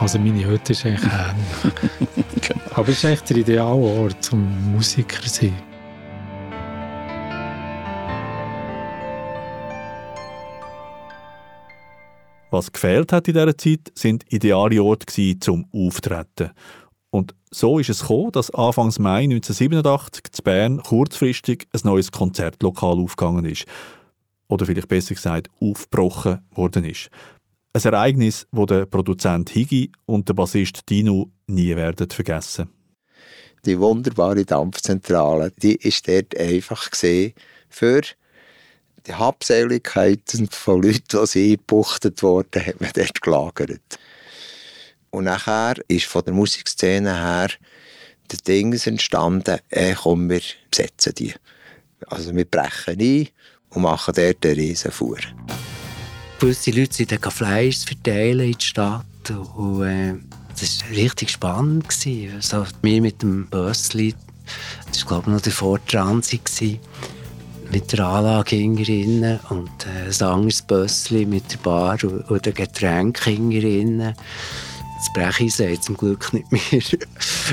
Also 0.00 0.18
meine 0.18 0.42
Hütte 0.42 0.72
ist 0.72 0.86
eigentlich 0.86 1.10
ähnlich. 1.12 2.54
Aber 2.74 2.88
es 2.88 2.96
ist 2.96 3.04
echt 3.04 3.30
der 3.30 3.36
ideale 3.36 3.74
Ort 3.74 4.24
zum 4.24 4.72
Musiker 4.72 5.20
zu 5.22 5.28
sein. 5.28 5.54
Was 12.50 12.72
gefehlt 12.72 13.12
hat 13.12 13.28
in 13.28 13.34
dieser 13.34 13.58
Zeit, 13.58 13.92
sind 13.94 14.24
ideale 14.32 14.82
Orte 14.82 15.38
zum 15.40 15.66
Auftreten. 15.74 16.52
Und 17.10 17.34
so 17.50 17.78
ist 17.78 17.90
es 17.90 18.00
gekommen, 18.00 18.32
dass 18.32 18.50
Anfangs 18.50 18.98
Mai 18.98 19.24
1987 19.24 20.24
in 20.38 20.44
Bern 20.44 20.82
kurzfristig 20.82 21.66
ein 21.74 21.80
neues 21.84 22.10
Konzertlokal 22.12 22.98
aufgegangen 22.98 23.44
ist. 23.44 23.66
Oder 24.48 24.66
vielleicht 24.66 24.88
besser 24.88 25.14
gesagt, 25.14 25.50
aufgebrochen 25.60 26.40
worden 26.52 26.84
ist. 26.84 27.10
Ein 27.72 27.82
Ereignis, 27.82 28.46
das 28.52 28.66
der 28.66 28.86
Produzent 28.86 29.50
Higi 29.50 29.92
und 30.06 30.28
der 30.28 30.34
Bassist 30.34 30.88
Dino 30.88 31.30
nie 31.46 31.76
werden 31.76 32.08
vergessen. 32.08 32.70
Die 33.66 33.78
wunderbare 33.78 34.44
Dampfzentrale, 34.44 35.52
die 35.60 35.74
ist 35.74 36.08
dort 36.08 36.38
einfach 36.38 36.90
gesehen 36.90 37.34
für 37.68 38.02
die 39.06 39.14
Habseligkeiten 39.14 40.48
von 40.48 40.82
Leuten, 40.82 41.26
die 41.32 41.50
eingebuchtet 41.50 42.22
wurden, 42.22 42.64
hat 42.64 42.80
man 42.80 42.90
dort 42.94 43.20
gelagert. 43.20 43.98
Und 45.10 45.24
nachher 45.24 45.74
ist 45.88 46.06
von 46.06 46.24
der 46.24 46.34
Musikszene 46.34 47.14
her 47.14 47.50
das 48.28 48.42
Ding 48.42 48.72
entstanden, 48.72 49.58
äh, 49.70 49.94
komm, 49.94 50.28
wir 50.28 50.42
besetzen 50.70 51.14
die. 51.14 51.34
Also 52.06 52.34
wir 52.34 52.44
brechen 52.44 53.00
ein 53.00 53.28
und 53.70 53.82
machen 53.82 54.14
dort 54.14 54.44
einen 54.44 54.54
riesen 54.54 54.90
Fuhr. 54.90 55.18
Gewisse 56.38 56.70
Leute 56.70 56.94
sind 56.94 57.12
dann 57.12 57.30
Fleisch 57.30 57.84
verteilen 57.84 58.46
in 58.46 58.58
die 58.58 58.64
Stadt. 58.64 59.04
Und, 59.56 59.84
äh, 59.84 60.14
das 60.58 60.80
war 60.82 60.96
richtig 60.96 61.30
spannend. 61.30 61.88
Gewesen. 61.88 62.40
So, 62.40 62.64
wir 62.82 63.00
mit 63.02 63.22
dem 63.22 63.46
Bössli, 63.46 64.14
das 64.90 65.02
war 65.02 65.08
glaube 65.08 65.30
ich 65.30 65.34
noch 65.34 65.40
der 65.40 65.52
Vortransit, 65.52 66.80
mit 67.72 67.92
der 67.92 68.06
Anlage 68.06 68.56
hinten 68.56 69.40
und 69.50 69.70
äh, 69.86 70.08
ein 70.08 70.28
anderes 70.28 70.62
Bössli 70.62 71.26
mit 71.26 71.52
der 71.52 71.58
Bar 71.58 71.98
und, 72.04 72.30
und 72.30 72.46
den 72.46 72.54
Getränken 72.54 73.50
hinten. 73.50 74.14
Das 74.96 75.12
Brecheisen 75.12 75.72
hat 75.72 75.82
zum 75.82 75.96
Glück 75.96 76.32
nicht 76.32 76.52
mehr 76.52 76.82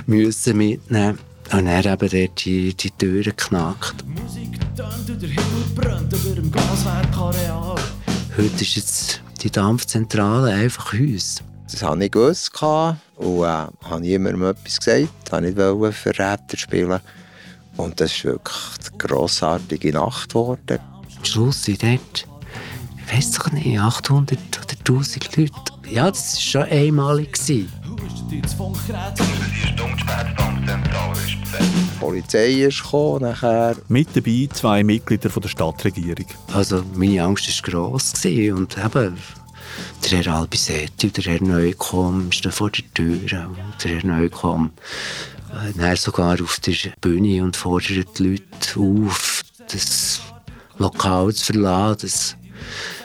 müssen 0.06 0.58
mitnehmen. 0.58 1.20
Und 1.54 1.68
er 1.68 1.86
eben 1.86 2.10
dort 2.10 2.46
die, 2.46 2.74
die 2.74 2.90
Türen 2.90 3.24
geknackt. 3.24 4.04
Musik 4.08 4.60
tönt 4.76 5.08
und 5.08 5.22
der 5.22 5.30
Himmel 5.30 5.64
brennt 5.76 6.12
über 6.12 6.36
dem 6.36 6.52
Gaswerkareal. 6.52 7.76
Heute 8.36 8.62
ist 8.64 8.76
jetzt 8.76 9.22
die 9.44 9.52
Dampfzentrale 9.52 10.52
einfach 10.52 10.94
uns. 10.94 11.44
Das 11.72 11.84
hatte 11.84 12.06
ich 12.06 12.12
gewusst 12.12 12.52
und 12.62 13.44
äh, 13.44 13.44
habe 13.44 14.02
niemandem 14.02 14.44
etwas 14.44 14.80
gesagt. 14.80 15.10
Ich 15.26 15.32
wollte 15.32 15.86
nicht 15.86 15.96
Verräter 15.96 16.58
spielen. 16.58 17.00
Und 17.78 18.02
das 18.02 18.12
ist 18.14 18.26
wirklich 18.26 18.58
eine 18.90 18.98
grossartige 18.98 19.94
Nacht 19.94 20.30
geworden. 20.30 20.80
Am 20.80 21.26
Schluss 21.26 21.64
sind 21.64 21.84
dort, 21.84 22.28
ich 22.98 23.16
weiß 23.16 23.32
doch 23.34 23.52
nicht, 23.52 23.80
800 23.80 24.40
oder 24.40 24.80
1000 24.80 25.38
Leute. 25.38 25.52
Ja, 25.88 26.10
das 26.10 26.34
war 26.34 26.42
schon 26.42 26.64
einmalig. 26.64 27.34
gewesen. 27.34 27.72
Die 28.32 28.42
das 28.42 28.56
Funkgerät. 28.56 29.20
Die 31.60 32.00
Polizei 32.00 32.64
ist 32.64 32.84
gekommen, 32.84 33.22
nachher. 33.22 33.76
Mit 33.88 34.16
dabei 34.16 34.50
zwei 34.52 34.84
Mitglieder 34.84 35.30
von 35.30 35.42
der 35.42 35.50
Stadtregierung. 35.50 36.26
Also 36.54 36.84
meine 36.96 37.24
Angst 37.24 37.48
war 37.48 37.72
gross. 37.72 38.12
gewesen. 38.14 38.58
Und 38.58 38.78
eben, 38.78 39.18
der 40.04 40.24
Herr 40.24 40.36
Albisetti 40.36 41.08
und 41.08 41.18
der 41.18 41.24
Herr 41.24 41.44
Neukomm 41.44 42.32
stehen 42.32 42.52
vor 42.52 42.70
der 42.72 42.84
Tür. 42.94 43.48
Und 43.48 43.84
der 43.84 43.92
Herr 43.92 44.06
Neukomm 44.06 44.72
äh, 45.54 45.74
dann 45.78 45.96
sogar 45.96 46.42
auf 46.42 46.60
der 46.60 46.76
Bühne 47.00 47.44
und 47.44 47.56
fordert 47.56 48.20
die 48.20 48.24
Leute 48.24 48.80
auf, 48.80 49.44
das 49.72 50.22
Lokal 50.78 51.34
zu 51.34 51.54
verlassen, 51.54 52.02
dass 52.02 52.36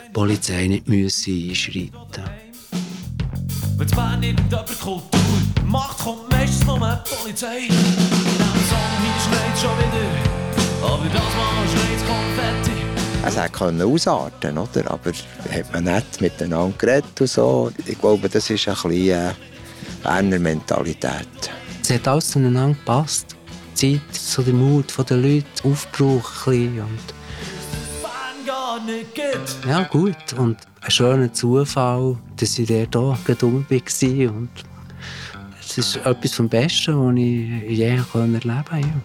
die 0.06 0.12
Polizei 0.12 0.66
nicht 0.66 0.88
müsse 0.88 1.30
einschreiten 1.30 2.24
Wenn 3.76 3.86
es 3.86 3.92
Bern 3.92 4.22
irgendjemand 4.22 4.80
Kultur 4.80 5.17
macht, 5.68 5.98
kommt 5.98 6.30
meistens 6.30 6.64
nur 6.66 6.78
die 6.78 7.14
Polizei. 7.14 7.58
In 7.58 7.68
diesem 7.68 8.60
Song 8.68 8.92
hier 9.02 9.20
schneit 9.24 9.58
schon 9.58 9.78
wieder, 9.78 10.86
aber 10.86 11.04
das 11.04 11.22
Mal 11.36 11.68
schneit 11.68 12.00
Konfetti. 12.06 12.78
Es 13.24 13.52
konnte 13.52 13.84
ausarten, 13.84 14.58
oder? 14.58 14.90
aber 14.90 15.12
hat 15.12 15.72
man 15.72 15.84
nicht 15.84 16.20
miteinander 16.20 16.76
geredet 16.78 17.20
und 17.20 17.28
so. 17.28 17.70
Ich 17.84 18.00
glaube, 18.00 18.28
das 18.28 18.48
ist 18.48 18.68
ein 18.68 18.74
bisschen 18.74 19.08
äh, 19.10 19.32
Berner 20.02 20.38
Mentalität. 20.38 21.50
Es 21.82 21.90
hat 21.90 22.08
alles 22.08 22.30
zueinander 22.30 22.74
gepasst. 22.74 23.36
Die 23.80 24.00
Zeit, 24.00 24.14
so 24.14 24.42
der 24.42 24.54
Mut 24.54 24.92
der 25.08 25.16
Leute, 25.16 25.46
Aufbruch 25.64 26.46
ein 26.46 26.80
und 26.80 27.14
ja, 29.66 29.82
gut. 29.84 30.32
Und 30.36 30.56
ein 30.80 30.90
schöner 30.90 31.32
Zufall, 31.32 32.16
dass 32.36 32.58
ich 32.58 32.68
dort 32.68 32.96
auch 32.96 33.18
dumm 33.38 33.66
war. 33.68 34.34
Und 34.34 34.50
es 35.68 35.76
ist 35.76 35.96
etwas 35.96 36.34
vom 36.34 36.48
Besten, 36.48 36.96
was 36.96 37.16
ich 37.16 37.78
je 37.78 37.84
erleben 37.84 38.06
konnte. 38.10 39.02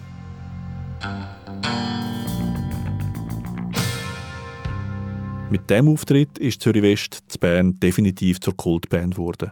Mit 5.50 5.68
diesem 5.68 5.88
Auftritt 5.88 6.38
ist 6.38 6.62
Zürich 6.62 6.82
West 6.82 7.22
zu 7.28 7.38
Bern 7.38 7.78
definitiv 7.78 8.40
zur 8.40 8.56
Kultband 8.56 9.16
geworden. 9.16 9.50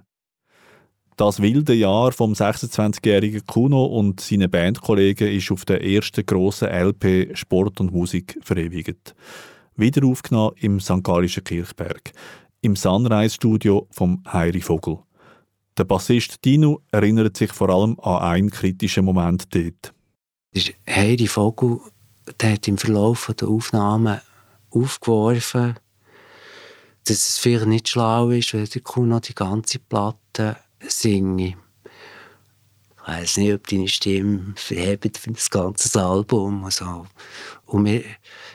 Das 1.16 1.42
wilde 1.42 1.75
Jahr 1.75 2.12
vom 2.12 2.33
26-jährigen 2.33 3.45
Kuno 3.47 3.85
und 3.85 4.21
seinen 4.21 4.50
Bandkollegen 4.50 5.28
ist 5.28 5.52
auf 5.52 5.66
der 5.66 5.85
ersten 5.85 6.25
grossen 6.25 6.69
LP 6.69 7.37
Sport 7.37 7.81
und 7.81 7.92
Musik 7.92 8.38
verewigt. 8.42 9.14
Wieder 9.76 10.07
aufgenommen 10.07 10.57
im 10.61 10.81
St. 10.81 11.04
Gallischen 11.04 11.45
Kirchberg, 11.45 12.12
im 12.62 12.75
Sunrise-Studio 12.75 13.87
vom 13.90 14.23
Heiri 14.33 14.62
Vogel. 14.62 14.99
Der 15.79 15.85
Bassist 15.85 16.45
Dino 16.45 16.83
erinnert 16.91 17.37
sich 17.37 17.52
vor 17.52 17.71
allem 17.71 17.99
an 18.00 18.23
einen 18.23 18.50
kritischen 18.50 19.05
Moment 19.05 19.55
dort. 19.55 19.95
Heiri 20.87 21.26
Vogel 21.26 21.81
der 22.41 22.52
hat 22.52 22.69
im 22.69 22.79
Verlauf 22.79 23.33
der 23.38 23.49
Aufnahmen 23.49 24.21
aufgeworfen, 24.71 25.75
dass 27.05 27.29
es 27.29 27.38
vielleicht 27.38 27.67
nicht 27.67 27.88
schlau 27.88 28.31
ist, 28.31 28.55
wenn 28.55 28.64
der 28.64 28.83
Kuno 28.83 29.21
die 29.21 29.35
ganze 29.35 29.79
Platte 29.79 30.57
singe. 30.87 31.57
Ich 33.05 33.09
weiß 33.09 33.37
nicht, 33.38 33.52
ob 33.52 33.67
deine 33.67 33.88
Stimme 33.88 34.55
verhebt 34.55 35.19
für 35.19 35.33
das 35.33 35.50
ganze 35.50 36.00
Album. 36.00 36.62
Und, 36.62 36.73
so. 36.73 37.07
und 37.67 37.85
wir, 37.85 38.05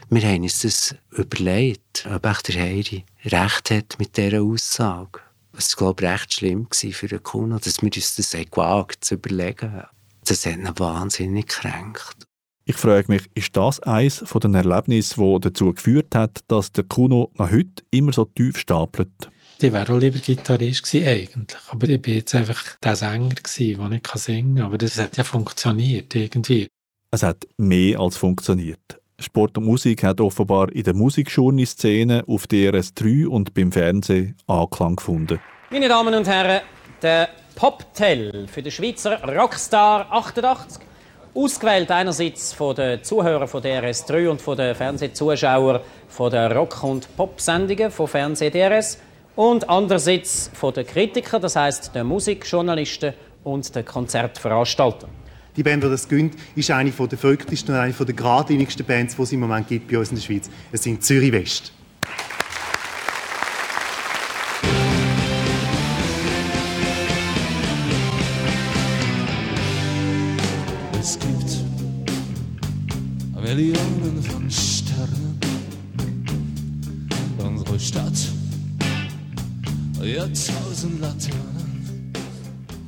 wir 0.10 0.22
haben 0.22 0.44
uns 0.44 0.62
das 0.62 0.96
überlegt, 1.12 2.08
ob 2.10 2.26
echt 2.26 2.48
der 2.48 2.62
Heiri 2.62 3.04
recht 3.26 3.72
hat 3.72 4.00
mit 4.00 4.16
dieser 4.16 4.42
Aussage. 4.42 5.20
Es 5.58 5.76
war, 5.76 5.94
glaube 5.94 6.04
ich, 6.04 6.12
recht 6.12 6.34
schlimm 6.34 6.68
für 6.72 7.08
den 7.08 7.24
Kuno, 7.24 7.58
dass 7.58 7.82
wir 7.82 7.92
uns 7.94 8.16
das 8.16 8.32
gewagt 8.32 9.04
zu 9.04 9.16
überlegen. 9.16 9.84
Das 10.26 10.46
hat 10.46 10.58
ihn 10.58 10.70
wahnsinnig 10.78 11.48
gekränkt. 11.48 12.28
Ich 12.66 12.76
frage 12.76 13.06
mich, 13.08 13.24
ist 13.34 13.56
das 13.56 13.80
eines 13.80 14.24
von 14.26 14.42
den 14.42 14.54
Erlebnissen, 14.54 15.24
das 15.24 15.42
dazu 15.42 15.74
geführt 15.74 16.14
hat, 16.14 16.42
dass 16.48 16.72
der 16.74 16.84
Kuno 16.84 17.32
noch 17.36 17.50
heute 17.50 17.84
immer 17.92 18.12
so 18.12 18.26
tief 18.26 18.58
stapelt? 18.58 19.32
Ich 19.60 19.72
wäre 19.72 19.92
auch 19.92 19.98
lieber 19.98 20.20
Gitarrist 20.20 20.84
gewesen, 20.84 21.08
eigentlich. 21.08 21.62
Aber 21.70 21.90
ich 21.90 22.06
war 22.06 22.14
jetzt 22.14 22.36
einfach 22.36 22.78
der 22.84 22.96
Sänger, 22.96 23.30
gewesen, 23.30 23.80
der 23.80 23.90
nicht 23.90 24.08
singen 24.18 24.56
kann. 24.56 24.66
Aber 24.66 24.78
das 24.78 24.98
hat 25.00 25.18
ja 25.18 25.24
funktioniert, 25.24 26.14
irgendwie. 26.14 26.68
Es 27.10 27.24
hat 27.24 27.48
mehr 27.58 28.00
als 28.00 28.18
funktioniert. 28.18 29.02
Sport 29.20 29.58
und 29.58 29.66
Musik 29.66 30.04
hat 30.04 30.22
offenbar 30.22 30.72
in 30.72 30.84
der 30.84 30.94
Musikjourney-Szene 30.94 32.24
auf 32.28 32.46
DRS3 32.46 33.26
und 33.26 33.54
beim 33.54 33.72
Fernsehen 33.72 34.36
Anklang 34.46 34.96
gefunden. 34.96 35.40
Meine 35.72 35.88
Damen 35.88 36.14
und 36.14 36.28
Herren, 36.28 36.62
der 37.02 37.30
Poptel 37.56 38.48
für 38.48 38.62
den 38.62 38.72
Schweizer 38.72 39.24
Rockstar 39.24 40.08
88 40.12 40.88
Ausgewählt 41.34 41.92
einerseits 41.92 42.52
von 42.54 42.76
den 42.76 43.04
Zuhörern 43.04 43.48
von 43.48 43.62
DRS3 43.62 44.28
und 44.28 44.42
von 44.42 44.58
den 44.58 44.74
Fernsehzuschauern 44.74 45.82
von 46.08 46.32
den 46.32 46.52
Rock- 46.52 46.84
und 46.84 47.16
Pop-Sendungen 47.16 47.92
von 47.92 48.08
Fernseh 48.08 48.50
DRS 48.50 48.98
und 49.36 49.70
andererseits 49.70 50.50
von 50.56 50.74
den 50.74 50.88
Kritikern, 50.88 51.40
das 51.40 51.56
heißt 51.56 51.94
den 51.94 52.08
Musikjournalisten 52.08 53.14
und 53.44 53.76
den 53.76 53.86
Konzertveranstaltern. 53.86 55.12
Die 55.58 55.64
Band, 55.64 55.84
die 55.84 55.90
das 55.90 56.08
gönnt, 56.08 56.36
ist 56.56 56.70
eine 56.72 56.92
der 56.92 57.18
verrücktesten 57.18 57.74
und 57.74 57.82
eine 57.82 57.94
der 57.94 58.16
geradlinigsten 58.16 58.86
Bands, 58.86 59.16
die 59.16 59.22
es 59.24 59.32
im 59.32 59.40
Moment 59.40 59.68
gibt 59.68 59.92
bei 59.92 59.98
uns 59.98 60.10
in 60.10 60.16
der 60.16 60.22
Schweiz. 60.22 60.50
Es 60.72 60.84
sind 60.84 61.04
Zürich 61.04 61.32
West. 61.32 61.74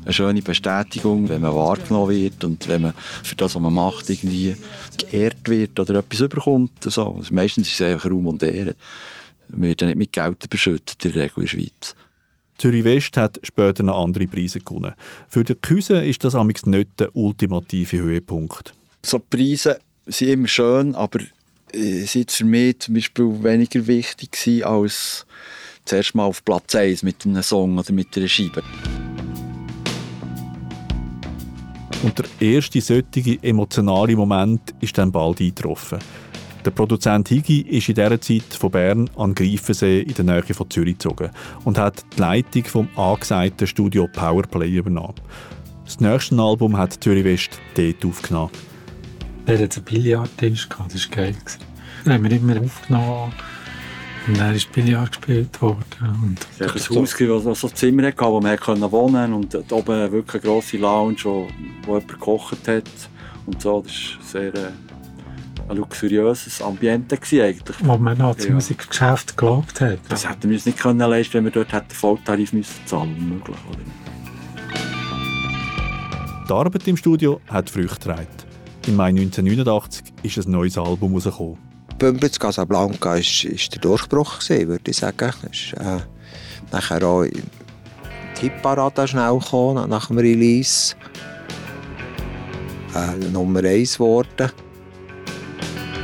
Eine 0.10 0.16
schöne 0.16 0.42
Bestätigung, 0.42 1.30
wenn 1.30 1.42
man 1.42 1.54
wahrgenommen 1.54 2.10
wird 2.10 2.44
und 2.44 2.68
wenn 2.68 2.82
man 2.82 2.94
für 3.22 3.36
das, 3.36 3.54
was 3.54 3.62
man 3.62 3.72
macht, 3.72 4.10
irgendwie 4.10 4.56
geehrt 4.98 5.48
wird 5.48 5.80
oder 5.80 6.00
etwas 6.00 6.22
überkommt. 6.22 6.72
So. 6.82 7.14
Also 7.20 7.32
meistens 7.32 7.68
ist 7.68 7.80
es 7.80 7.82
einfach 7.86 8.10
Raum 8.10 8.26
und 8.26 8.42
Ehre. 8.42 8.74
Man 9.50 9.70
wird 9.70 9.82
ja 9.82 9.88
nicht 9.88 9.98
mit 9.98 10.12
Geld 10.12 10.44
überschüttet, 10.44 11.06
in 11.06 11.12
der 11.12 11.22
Regel 11.22 11.36
in 11.36 11.42
der 11.44 11.48
Schweiz. 11.48 11.96
Zürich 12.58 12.84
West 12.86 13.18
hat 13.18 13.40
später 13.44 13.84
noch 13.84 14.04
andere 14.04 14.26
Preise 14.26 14.62
gewonnen. 14.62 14.96
Für 15.28 15.44
die 15.44 15.54
Küse 15.54 16.04
ist 16.04 16.24
das 16.24 16.34
amigs 16.34 16.66
nicht 16.66 16.90
der 17.00 17.16
ultimative 17.16 18.00
Höhepunkt. 18.00 18.74
So 19.06 19.20
Preise 19.20 19.80
sind 20.08 20.30
immer 20.30 20.48
schön, 20.48 20.96
aber 20.96 21.20
äh, 21.72 22.06
sind 22.06 22.32
für 22.32 22.46
mich 22.46 22.80
zum 22.80 22.96
Beispiel 22.96 23.44
weniger 23.44 23.86
wichtig 23.86 24.66
als 24.66 25.28
zuerst 25.86 26.16
mal 26.16 26.26
auf 26.26 26.44
Platz 26.44 26.74
1 26.74 27.04
mit 27.04 27.28
einem 27.28 27.44
Song 27.44 27.78
oder 27.78 27.94
mit 27.94 28.18
einer 28.18 28.28
Scheibe. 28.28 28.64
Und 32.02 32.18
der 32.18 32.26
erste 32.40 32.80
solche 32.80 33.38
emotionale 33.42 34.16
Moment 34.16 34.74
ist 34.80 34.98
dann 34.98 35.12
bald 35.12 35.42
eingetroffen. 35.42 36.00
Der 36.64 36.72
Produzent 36.72 37.28
Higi 37.30 37.62
ist 37.62 37.90
in 37.90 37.96
dieser 37.96 38.20
Zeit 38.20 38.54
von 38.58 38.72
Bern 38.72 39.10
an 39.18 39.34
Greifensee 39.34 40.02
in 40.02 40.14
der 40.14 40.26
Nähe 40.26 40.54
von 40.54 40.70
Zürich 40.70 40.98
gezogen 40.98 41.30
und 41.64 41.78
hat 41.78 42.04
die 42.16 42.20
Leitung 42.20 42.66
vom 42.66 42.90
angesagten 42.98 43.66
Studio 43.66 44.08
Powerplay 44.08 44.70
übernommen. 44.70 45.16
Das 45.86 46.00
nächste 46.00 46.38
Album 46.40 46.78
hat 46.78 47.04
Zürich 47.04 47.24
West 47.24 47.60
dort 47.76 48.06
aufgenommen. 48.06 48.52
Er 49.46 49.60
hatte 49.60 49.78
einen 49.78 49.86
Billardtisch, 49.86 50.70
das 50.70 51.10
war 51.10 51.16
geil. 51.16 51.36
Dann 52.06 52.14
haben 52.14 52.24
wir 52.24 52.32
immer 52.32 52.62
aufgenommen 52.62 53.34
und 54.30 54.40
dann 54.40 54.54
ist 54.54 54.72
Billard 54.72 55.12
gespielt 55.12 55.60
worden. 55.60 55.84
Und 56.24 56.38
es 56.60 56.90
war 56.90 56.98
ein 56.98 57.02
Haus, 57.02 57.16
das 57.18 57.60
so 57.60 57.68
ein 57.68 57.76
Zimmer 57.76 58.04
hatte, 58.08 58.22
wo 58.22 58.40
man 58.40 58.92
wohnen 58.92 59.32
konnte 59.32 59.58
und 59.60 59.72
oben 59.72 60.12
wirklich 60.12 60.44
eine 60.44 60.52
grosse 60.54 60.78
Lounge, 60.78 61.18
wo, 61.24 61.48
wo 61.86 61.94
jemand 61.96 62.08
gekocht 62.08 62.68
hat. 62.68 62.84
Und 63.48 63.62
so, 63.62 63.82
das 63.82 63.92
war 63.92 64.24
sehr 64.24 64.54
äh, 64.54 64.72
ein 65.68 65.78
luxuriöses 65.78 66.62
Ambiente 66.62 67.16
eigentlich. 67.16 67.76
Wo 67.82 67.98
man 67.98 68.20
noch 68.20 68.36
das 68.36 68.46
ja. 68.46 68.54
Musikgeschäft 68.54 69.36
geglaubt 69.36 69.82
hat. 69.82 70.00
Das 70.10 70.30
hätten 70.30 70.50
wir 70.50 70.56
uns 70.56 70.66
nicht 70.68 70.78
können 70.78 71.00
leisten 71.00 71.34
wenn 71.34 71.46
wir 71.46 71.52
dort 71.52 71.74
hätten 71.74 71.92
Volltarif 71.92 72.54
müssen 72.54 72.86
zahlen 72.86 73.16
unmöglich. 73.18 73.58
Oder? 73.68 73.80
Die 76.48 76.54
Arbeit 76.54 76.88
im 76.88 76.98
Studio 76.98 77.42
hat 77.48 77.70
Früchte 77.70 77.96
getragen. 77.96 78.28
Im 78.86 78.96
Mai 78.96 79.10
1989 79.10 80.04
ist 80.22 80.38
ein 80.38 80.52
neues 80.52 80.78
Album 80.78 81.10
herausgekommen. 81.10 81.69
Bümbitz 82.00 82.40
Casablanca 82.40 83.10
war 83.12 83.20
der 83.20 83.82
Durchbruch, 83.82 84.40
würde 84.50 84.90
ich 84.90 84.98
sagen. 84.98 85.34
Ist 85.52 85.74
äh, 85.74 86.00
nachher 86.72 87.04
auch 87.04 87.26
die 87.26 87.44
Hitparade 88.40 89.06
schnell 89.06 89.38
gekommen, 89.38 89.90
nach 89.90 90.08
dem 90.08 90.18
Release. 90.18 90.96
Äh, 92.96 93.32
Nummer 93.32 93.64
1 93.64 93.98
geworden. 93.98 94.52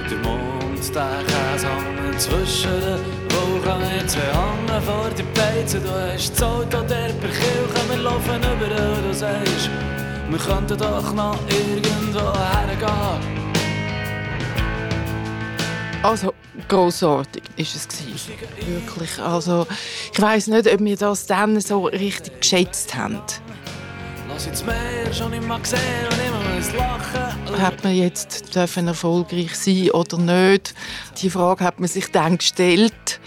Der 0.10 0.18
Mond, 0.18 0.94
der 0.94 1.24
Käse 1.26 2.18
zwischen 2.18 2.72
den 2.72 3.32
Wolken. 3.32 4.08
Zwei 4.08 4.20
hängen 4.20 4.82
vor 4.84 5.10
die 5.18 5.24
Beizen. 5.34 5.82
Du 5.82 5.90
hast 5.90 6.34
das 6.34 6.44
Auto 6.44 6.82
der 6.90 7.08
Kirche. 7.08 7.90
Wir 7.90 7.98
laufen 7.98 8.42
überall, 8.42 9.02
du 9.02 9.14
sagst... 9.14 9.70
Wir 10.28 10.40
könnten 10.40 10.78
doch 10.78 11.14
noch 11.14 11.40
irgendwo 11.48 12.34
hergehen. 12.34 13.45
Also, 16.06 16.36
grossartig 16.68 17.42
ist 17.58 17.76
es 17.76 17.88
gewesen. 17.88 18.34
Wirklich. 18.68 19.20
Also, 19.20 19.66
ich 20.14 20.22
weiß 20.22 20.48
nicht, 20.48 20.72
ob 20.72 20.80
wir 20.80 20.96
das 20.98 21.26
dann 21.26 21.60
so 21.60 21.88
richtig 21.88 22.42
geschätzt 22.42 22.94
haben. 22.94 23.20
Lass 24.30 24.46
jetzt 24.46 24.64
mehr, 24.68 25.12
schon 25.12 25.34
immer 25.34 25.58
gesehen 25.60 25.80
und 26.12 26.20
immer 26.28 26.56
muss 26.56 26.74
lachen. 26.74 27.60
Hat 27.60 27.84
man 27.84 27.96
jetzt 27.96 28.54
dürfen 28.54 28.88
erfolgreich 28.88 29.56
sein 29.56 29.90
oder 29.92 30.20
nicht? 30.20 30.76
Die 31.24 31.32
Frage 31.32 31.64
hat 31.64 31.80
man 31.80 31.90
sich 31.90 32.12
dann 32.12 32.38
gestellt. 32.38 33.20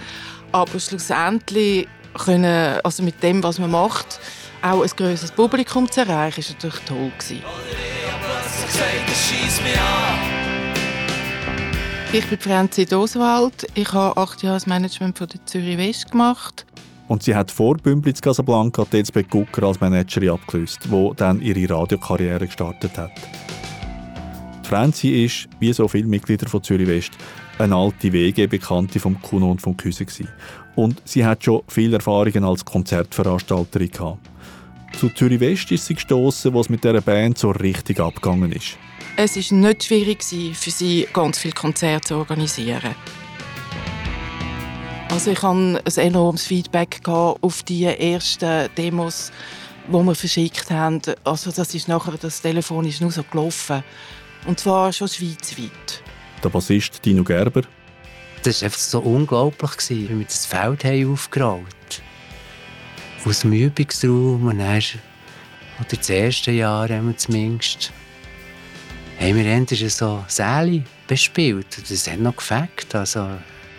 Aber 0.52 0.78
schlussendlich 0.78 1.88
können, 2.14 2.78
also 2.84 3.02
mit 3.02 3.20
dem, 3.24 3.42
was 3.42 3.58
man 3.58 3.72
macht, 3.72 4.20
auch 4.62 4.82
ein 4.82 4.90
grösseres 4.96 5.32
Publikum 5.32 5.90
zu 5.90 6.02
erreichen, 6.02 6.44
war 6.44 6.52
natürlich 6.52 6.84
toll. 6.84 7.12
Gewesen. 7.18 7.42
Ich 9.08 10.37
bin 12.12 12.22
Franzi 12.38 12.86
Doswald. 12.86 13.66
Ich 13.74 13.92
habe 13.92 14.18
acht 14.18 14.42
Jahre 14.42 14.56
das 14.56 14.66
Management 14.66 15.18
von 15.18 15.28
der 15.28 15.44
Zürich 15.44 15.76
West 15.76 16.10
gemacht. 16.10 16.64
Und 17.06 17.22
sie 17.22 17.34
hat 17.34 17.50
vor 17.50 17.76
Bümplitz 17.76 18.22
Casablanca 18.22 18.86
die 18.90 18.98
Elsbeth 18.98 19.28
Gucker 19.28 19.66
als 19.66 19.80
Managerin 19.80 20.30
abgelöst, 20.30 20.80
die 20.90 21.10
dann 21.16 21.40
ihre 21.42 21.74
Radiokarriere 21.74 22.46
gestartet 22.46 22.96
hat. 22.96 23.10
Franzi 24.62 25.24
ist, 25.24 25.48
wie 25.60 25.72
so 25.72 25.86
viele 25.88 26.06
Mitglieder 26.06 26.48
von 26.48 26.62
Zürich 26.62 26.88
West, 26.88 27.12
eine 27.58 27.74
alte 27.74 28.12
WG-Bekannte 28.12 29.00
vom 29.00 29.20
Kuno 29.20 29.50
und 29.50 29.60
vom 29.60 29.76
Küse 29.76 30.06
Und 30.76 31.02
sie 31.04 31.24
hat 31.24 31.44
schon 31.44 31.62
viele 31.68 31.96
Erfahrungen 31.96 32.44
als 32.44 32.64
Konzertveranstalterin 32.64 33.90
gehabt. 33.90 34.18
Zu 34.98 35.10
Zürich 35.10 35.40
West 35.40 35.70
ist 35.72 35.86
sie 35.86 35.94
gestoßen, 35.94 36.52
wo 36.52 36.60
es 36.60 36.70
mit 36.70 36.84
dieser 36.84 37.00
Band 37.00 37.38
so 37.38 37.50
richtig 37.50 38.00
abgegangen 38.00 38.52
ist. 38.52 38.78
Es 39.20 39.34
war 39.34 39.58
nicht 39.58 39.82
schwierig 39.82 40.22
für 40.22 40.70
sie, 40.70 41.08
ganz 41.12 41.38
viele 41.38 41.52
Konzerte 41.52 42.06
zu 42.06 42.14
organisieren. 42.14 42.94
Also 45.10 45.32
ich 45.32 45.42
hatte 45.42 45.82
ein 45.84 45.96
enormes 45.96 46.46
Feedback 46.46 47.00
auf 47.08 47.64
die 47.64 47.86
ersten 47.86 48.68
Demos, 48.76 49.32
die 49.88 49.92
wir 49.92 50.14
verschickt 50.14 50.70
haben. 50.70 51.02
Also 51.24 51.50
das 51.50 51.74
ist 51.74 51.88
nachher, 51.88 52.16
das 52.16 52.40
Telefon 52.40 52.84
ist 52.84 53.00
nur 53.00 53.10
so 53.10 53.24
gelaufen. 53.24 53.82
Und 54.46 54.60
zwar 54.60 54.92
schon 54.92 55.08
schweizweit. 55.08 56.00
Der 56.44 56.48
Bassist 56.50 57.04
Dino 57.04 57.24
Gerber. 57.24 57.62
Das 58.44 58.62
war 58.62 58.66
einfach 58.66 58.78
so 58.78 59.00
unglaublich, 59.00 59.72
wie 59.88 60.16
wir 60.16 60.26
das 60.26 60.46
Feld 60.46 60.84
haben 60.84 61.12
aufgerollt 61.12 61.64
haben. 61.64 63.28
Aus 63.28 63.40
dem 63.40 63.52
Übungsraum 63.52 64.46
und 64.46 64.60
dann, 64.60 64.80
oder 65.80 65.96
das 65.96 66.08
erste 66.08 66.52
Jahr 66.52 66.88
haben 66.88 67.08
wir 67.08 67.16
zumindest, 67.16 67.92
haben 69.20 69.34
wir 69.34 69.46
endlich 69.46 69.94
so 69.94 70.24
Säle 70.28 70.84
bespielt. 71.06 71.66
Das 71.90 72.08
hat 72.08 72.18
noch 72.18 72.36
gefällt. 72.36 72.94
Also, 72.94 73.28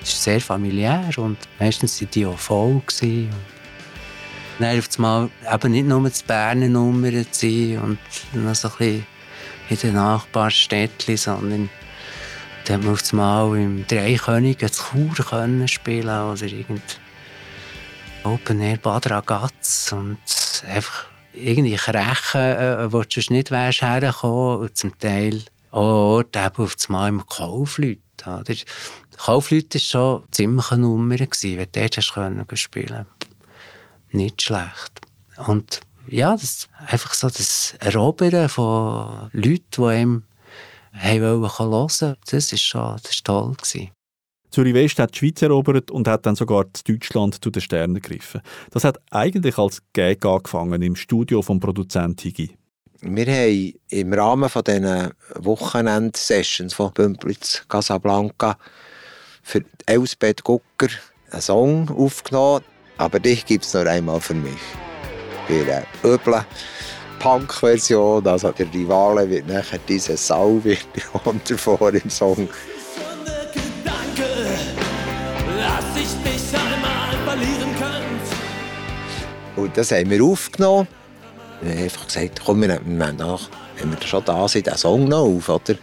es 0.02 0.10
ist 0.10 0.24
sehr 0.24 0.42
familiär 0.42 1.10
und 1.18 1.38
meistens 1.60 2.02
waren 2.02 2.12
die 2.12 2.26
auch 2.26 2.38
voll. 2.38 2.82
Gewesen. 2.86 3.30
Und 4.58 4.66
dann 4.66 4.78
auf 4.78 4.90
einmal 4.98 5.30
eben 5.54 5.72
nicht 5.72 5.88
nur 5.88 6.04
das 6.04 6.24
Berner 6.24 6.68
Nummern 6.68 7.26
zu 7.32 7.80
und 7.82 8.00
noch 8.34 8.56
so 8.56 8.68
ein 8.68 8.78
bisschen 8.78 9.06
in 9.70 9.78
den 9.78 9.94
Nachbarstädtchen, 9.94 11.18
sondern 11.18 11.70
da 12.66 12.74
hat 12.74 12.84
man 12.84 12.94
auf 12.94 13.14
einmal 13.14 13.58
im 13.58 13.88
Dreikönigen 13.88 14.72
zu 14.72 14.84
Chur 14.84 15.26
können 15.26 15.68
spielen 15.68 16.08
oder 16.08 16.44
irgend 16.44 17.00
Open 18.24 18.62
Air 18.62 18.78
Bad 18.78 19.10
Ragaz 19.10 19.94
und 19.94 20.18
einfach 20.68 21.09
irgendwie 21.34 21.76
Krechen, 21.76 22.42
äh, 22.42 22.92
wo 22.92 23.04
du 23.04 23.22
nicht 23.30 23.52
wärst 23.52 23.82
hergekommen 23.82 24.60
und 24.62 24.78
zum 24.78 24.98
Teil 24.98 25.44
auch 25.72 26.16
Orte 26.16 26.40
eben 26.40 26.64
auf 26.64 26.76
einmal 26.88 27.10
im 27.10 27.26
Kaufleut. 27.26 28.00
Oder? 28.26 28.56
Kaufleute 29.18 29.76
war 29.76 29.82
schon 29.82 30.24
ziemlich 30.32 30.72
eine 30.72 30.84
Nummer, 30.84 31.18
gewesen, 31.18 31.58
wenn 31.58 31.70
du 31.72 31.80
dort 31.80 31.98
hast 31.98 32.14
können 32.14 32.46
spielen 32.54 33.06
Nicht 34.12 34.42
schlecht. 34.42 35.02
Und 35.46 35.82
ja, 36.08 36.32
das, 36.32 36.70
einfach 36.88 37.14
so 37.14 37.28
das 37.28 37.76
Erobern 37.80 38.50
von 38.50 39.30
Leuten, 39.34 39.64
die 39.78 39.84
einem 39.84 40.24
hören 40.92 41.42
wollten, 41.42 42.16
das 42.32 42.52
war 42.52 42.58
schon 42.58 42.98
das 43.04 43.12
ist 43.12 43.26
toll. 43.26 43.54
Gewesen. 43.56 43.92
Zürich 44.52 44.74
West 44.74 45.00
hat 45.00 45.14
die 45.14 45.20
Schweiz 45.20 45.42
erobert 45.42 45.92
und 45.92 46.08
hat 46.08 46.26
dann 46.26 46.36
sogar 46.36 46.66
Deutschland 46.88 47.44
zu 47.44 47.52
den 47.52 47.62
Sternen 47.62 47.96
gegriffen. 47.96 48.42
Das 48.72 48.84
hat 48.84 49.00
eigentlich 49.12 49.58
als 49.58 49.82
Gag 49.94 50.26
angefangen 50.26 50.82
im 50.82 50.96
Studio 50.96 51.42
vom 51.42 51.60
Produzent 51.60 52.22
Higi. 52.22 52.52
Wir 53.02 53.28
haben 53.28 53.74
im 53.90 54.14
Rahmen 54.14 54.50
von 54.50 54.64
diesen 54.64 55.12
Wochenend-Sessions 55.36 56.74
von 56.74 56.92
Bümplitz 56.92 57.64
Casablanca 57.70 58.58
für 59.42 59.64
Elsbeth 59.86 60.44
Gucker 60.44 60.90
einen 61.32 61.42
Song 61.42 61.90
aufgenommen. 61.90 62.64
Aber 62.98 63.20
dich 63.20 63.46
gibt 63.46 63.64
es 63.64 63.74
noch 63.74 63.86
einmal 63.86 64.20
für 64.20 64.34
mich. 64.34 64.60
Bei 65.48 65.62
einer 65.62 65.84
üblen 66.04 66.44
Punk-Version, 67.20 68.28
also 68.28 68.52
der 68.52 68.74
Rivale 68.74 69.30
wird 69.30 69.48
nachher 69.48 69.80
diese 69.88 70.18
Sau 70.18 70.62
wird 70.64 70.86
vor 71.58 71.94
im 71.94 72.10
Song. 72.10 72.50
Und 79.60 79.76
das 79.76 79.92
haben 79.92 80.10
wir 80.10 80.24
aufgenommen. 80.24 80.88
Wir 81.62 81.72
haben 81.74 81.84
einfach 81.84 82.08
gesagt, 82.08 82.42
komm, 82.46 82.62
wir 82.62 82.80
nehmen 82.80 83.18
nach, 83.18 83.50
wenn 83.78 83.92
wir 83.92 84.02
schon 84.02 84.24
da 84.24 84.48
sind, 84.48 84.68
den 84.68 84.78
Song 84.78 85.08
noch 85.08 85.26
auf, 85.26 85.50
oder? 85.50 85.76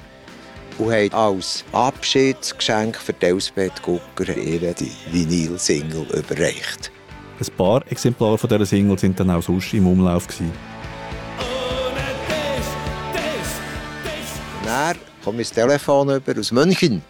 und 0.78 0.92
haben 0.92 1.12
als 1.12 1.64
Abschiedsgeschenk 1.72 2.96
für 2.96 3.14
Elsbeth 3.20 3.82
Gucker 3.82 4.36
ihr 4.36 4.74
die 4.74 4.92
Vinyl-Single 5.10 6.06
überreicht. 6.12 6.90
Ein 7.38 7.56
paar 7.56 7.82
Exemplare 7.90 8.38
von 8.38 8.48
dieser 8.48 8.66
Single 8.66 8.98
sind 8.98 9.18
dann 9.18 9.30
auch 9.30 9.42
sonst 9.42 9.72
im 9.74 9.86
Umlauf. 9.86 10.26
Gewesen. 10.26 10.52
Dann 14.64 14.96
kam 15.24 15.38
das 15.38 15.50
Telefon 15.50 16.16
über 16.16 16.38
aus 16.38 16.52
München. 16.52 17.02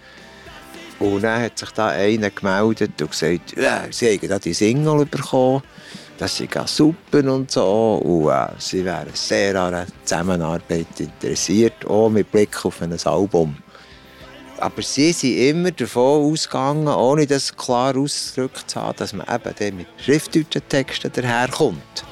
Und 0.98 1.22
dann 1.22 1.42
hat 1.42 1.58
sich 1.58 1.70
da 1.70 1.88
einer 1.88 2.30
gemeldet 2.30 3.00
und 3.00 3.10
gesagt, 3.10 3.56
ja, 3.56 3.84
sie 3.90 4.18
haben 4.18 4.40
die 4.40 4.54
Single 4.54 5.04
bekommen, 5.04 5.62
das 6.18 6.36
sei 6.36 6.48
super 6.66 7.32
und 7.32 7.50
so. 7.50 7.96
Und 7.96 8.30
äh, 8.30 8.54
sie 8.58 8.84
wären 8.84 9.10
sehr 9.12 9.54
an 9.60 9.74
einer 9.74 9.86
Zusammenarbeit 10.04 10.98
interessiert, 10.98 11.84
auch 11.86 12.08
mit 12.08 12.30
Blick 12.30 12.64
auf 12.64 12.80
ein 12.82 12.92
Album. 13.04 13.56
Aber 14.58 14.80
sie 14.80 15.12
sind 15.12 15.36
immer 15.36 15.70
davon 15.70 16.32
ausgegangen, 16.32 16.88
ohne 16.88 17.26
das 17.26 17.54
klar 17.54 17.96
ausgedrückt 17.96 18.70
zu 18.70 18.80
haben, 18.80 18.96
dass 18.96 19.12
man 19.12 19.26
eben 19.60 19.76
mit 19.76 19.86
schriftdeutschen 19.98 20.62
Texten 20.68 21.12
daherkommt. 21.12 22.04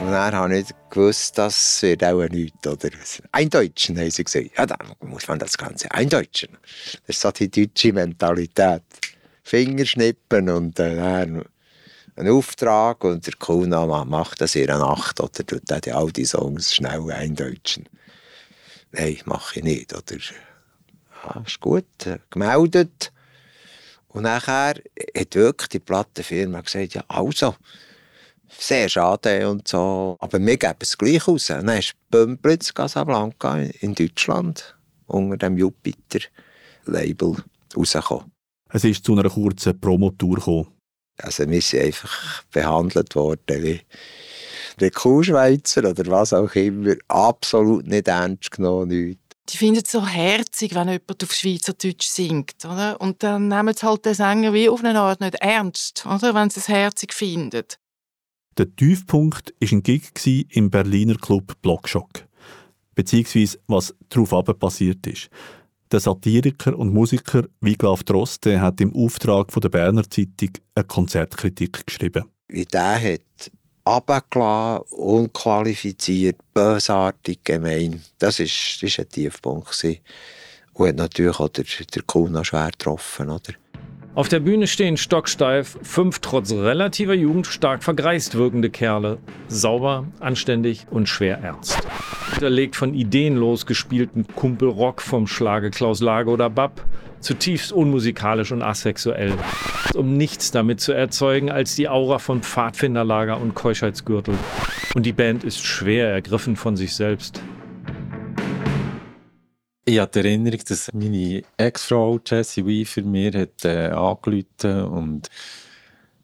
Und 0.00 0.10
dann 0.10 0.34
habe 0.34 0.58
ich 0.58 0.66
gewusst, 0.90 1.38
das 1.38 1.82
wird 1.82 2.04
auch 2.04 2.28
nichts. 2.28 2.66
Oder? 2.66 2.90
Eindeutschen, 3.32 3.98
haben 3.98 4.10
sie 4.10 4.24
gesagt. 4.24 4.50
Ja, 4.56 4.66
dann 4.66 4.94
muss 5.00 5.28
man 5.28 5.38
das 5.38 5.56
Ganze 5.56 5.90
eindeutschen. 5.90 6.56
Das 7.06 7.16
ist 7.16 7.20
so 7.20 7.30
die 7.30 7.50
deutsche 7.50 7.92
Mentalität. 7.92 8.82
Fingerschnippen 9.44 10.48
und 10.48 10.78
äh, 10.80 10.98
einen 11.00 11.44
Auftrag 12.28 13.04
und 13.04 13.26
der 13.26 13.34
Kuna 13.38 14.04
macht 14.04 14.40
das 14.40 14.54
in 14.54 14.70
einer 14.70 14.78
Nacht 14.78 15.20
oder 15.20 15.46
tut 15.46 15.62
dann 15.66 15.80
all 15.92 16.10
die 16.10 16.24
Songs 16.24 16.74
schnell 16.74 17.10
eindeutschen. 17.12 17.88
Nein, 18.92 19.18
mache 19.26 19.58
ich 19.58 19.64
nicht. 19.64 19.92
Oder, 19.92 20.16
ja, 20.16 21.42
ist 21.46 21.60
gut, 21.60 22.06
äh, 22.06 22.18
gemeldet. 22.30 23.12
Und 24.08 24.22
nachher 24.22 24.74
hat 25.16 25.34
wirklich 25.34 25.68
die 25.68 25.80
Plattenfirma 25.80 26.60
gesagt, 26.60 26.94
ja, 26.94 27.04
also, 27.08 27.56
sehr 28.56 28.88
schade 28.88 29.48
und 29.48 29.66
so, 29.66 30.16
aber 30.20 30.38
wir 30.38 30.56
geben 30.56 30.78
es 30.78 30.96
gleich 30.96 31.26
raus. 31.26 31.46
dann 31.46 31.68
ist 31.68 31.94
Bümplitz 32.10 32.72
Casablanca 32.72 33.58
in 33.58 33.94
Deutschland 33.94 34.76
unter 35.06 35.36
dem 35.36 35.58
Jupiter-Label 35.58 37.36
rausgekommen. 37.76 38.33
Es 38.74 38.82
ist 38.82 39.04
zu 39.04 39.12
einer 39.12 39.30
kurzen 39.30 39.78
Promotour 39.78 40.34
gekommen. 40.34 40.66
Also 41.18 41.48
wir 41.48 41.62
sind 41.62 41.84
einfach 41.84 42.42
behandelt 42.50 43.14
worden 43.14 43.62
wie 43.62 43.80
der 44.80 44.90
Kuhschweizer 44.90 45.88
oder 45.88 46.04
was 46.10 46.32
auch 46.32 46.52
immer. 46.56 46.96
Absolut 47.06 47.86
nicht 47.86 48.08
ernst 48.08 48.50
genommen, 48.50 48.88
nichts. 48.88 49.20
Die 49.48 49.58
finden 49.58 49.82
es 49.84 49.92
so 49.92 50.04
herzig, 50.04 50.74
wenn 50.74 50.88
jemand 50.88 51.22
auf 51.22 51.32
Schweizerdeutsch 51.32 52.08
singt. 52.08 52.64
Oder? 52.64 53.00
Und 53.00 53.22
dann 53.22 53.46
nehmen 53.46 53.74
sie 53.74 53.86
halt 53.86 54.06
den 54.06 54.14
Sänger 54.14 54.52
wie 54.52 54.68
auf 54.68 54.82
eine 54.82 54.98
Art 54.98 55.20
nicht 55.20 55.36
ernst, 55.36 56.04
oder? 56.06 56.34
wenn 56.34 56.50
sie 56.50 56.58
es 56.58 56.66
herzig 56.66 57.14
finden. 57.14 57.62
Der 58.58 58.74
Tiefpunkt 58.74 59.54
war 59.60 59.68
ein 59.70 59.84
Gig 59.84 60.48
im 60.50 60.70
Berliner 60.70 61.14
Club 61.14 61.54
Blockschock. 61.62 62.26
Beziehungsweise, 62.96 63.60
was 63.68 63.94
darauf 64.08 64.58
passiert 64.58 65.06
ist. 65.06 65.30
Der 65.94 66.00
Satiriker 66.00 66.76
und 66.76 66.92
Musiker 66.92 67.44
Wiglaf 67.60 68.02
Droste 68.02 68.60
hat 68.60 68.80
im 68.80 68.92
Auftrag 68.96 69.52
von 69.52 69.60
der 69.60 69.68
Berner 69.68 70.02
Zeitung 70.02 70.50
eine 70.74 70.84
Konzertkritik 70.86 71.86
geschrieben. 71.86 72.24
Wie 72.48 72.64
der 72.64 73.00
hat 73.00 73.52
runtergelassen, 73.86 74.86
unqualifiziert, 74.90 76.38
bösartig, 76.52 77.44
gemein. 77.44 78.02
Das 78.18 78.40
war 78.40 78.46
ist, 78.46 78.82
ist 78.82 78.98
ein 78.98 79.08
Tiefpunkt. 79.08 79.70
Gewesen. 79.70 80.00
Und 80.72 80.88
hat 80.88 80.96
natürlich 80.96 81.38
auch 81.38 81.48
der, 81.50 81.64
der 81.64 82.02
Kuh 82.02 82.28
schwer 82.42 82.72
getroffen. 82.72 83.30
Oder? 83.30 83.52
Auf 84.14 84.28
der 84.28 84.38
Bühne 84.38 84.68
stehen 84.68 84.96
stocksteif 84.96 85.76
fünf 85.82 86.20
trotz 86.20 86.52
relativer 86.52 87.14
Jugend 87.14 87.48
stark 87.48 87.82
vergreist 87.82 88.36
wirkende 88.36 88.70
Kerle. 88.70 89.18
Sauber, 89.48 90.06
anständig 90.20 90.86
und 90.88 91.08
schwer 91.08 91.38
ernst. 91.38 91.76
Unterlegt 92.32 92.76
von 92.76 92.94
ideenlos 92.94 93.66
gespielten 93.66 94.24
Kumpelrock 94.36 95.02
vom 95.02 95.26
Schlage 95.26 95.72
Klaus 95.72 96.00
Lage 96.00 96.30
oder 96.30 96.48
Bab, 96.48 96.84
zutiefst 97.18 97.72
unmusikalisch 97.72 98.52
und 98.52 98.62
asexuell. 98.62 99.32
Um 99.96 100.16
nichts 100.16 100.52
damit 100.52 100.80
zu 100.80 100.92
erzeugen 100.92 101.50
als 101.50 101.74
die 101.74 101.88
Aura 101.88 102.20
von 102.20 102.40
Pfadfinderlager 102.40 103.40
und 103.40 103.56
Keuschheitsgürtel. 103.56 104.34
Und 104.94 105.06
die 105.06 105.12
Band 105.12 105.42
ist 105.42 105.64
schwer 105.64 106.12
ergriffen 106.12 106.54
von 106.54 106.76
sich 106.76 106.94
selbst. 106.94 107.42
Ich 109.86 109.98
habe 109.98 110.10
die 110.10 110.18
Erinnerung, 110.20 110.60
dass 110.66 110.90
meine 110.94 111.42
Ex-Frau 111.58 112.18
Jessie 112.24 112.64
Weaver 112.64 113.02
mir 113.02 113.32
hat, 113.32 113.66
äh, 113.66 113.88
angerufen 113.88 114.84
und 114.84 115.28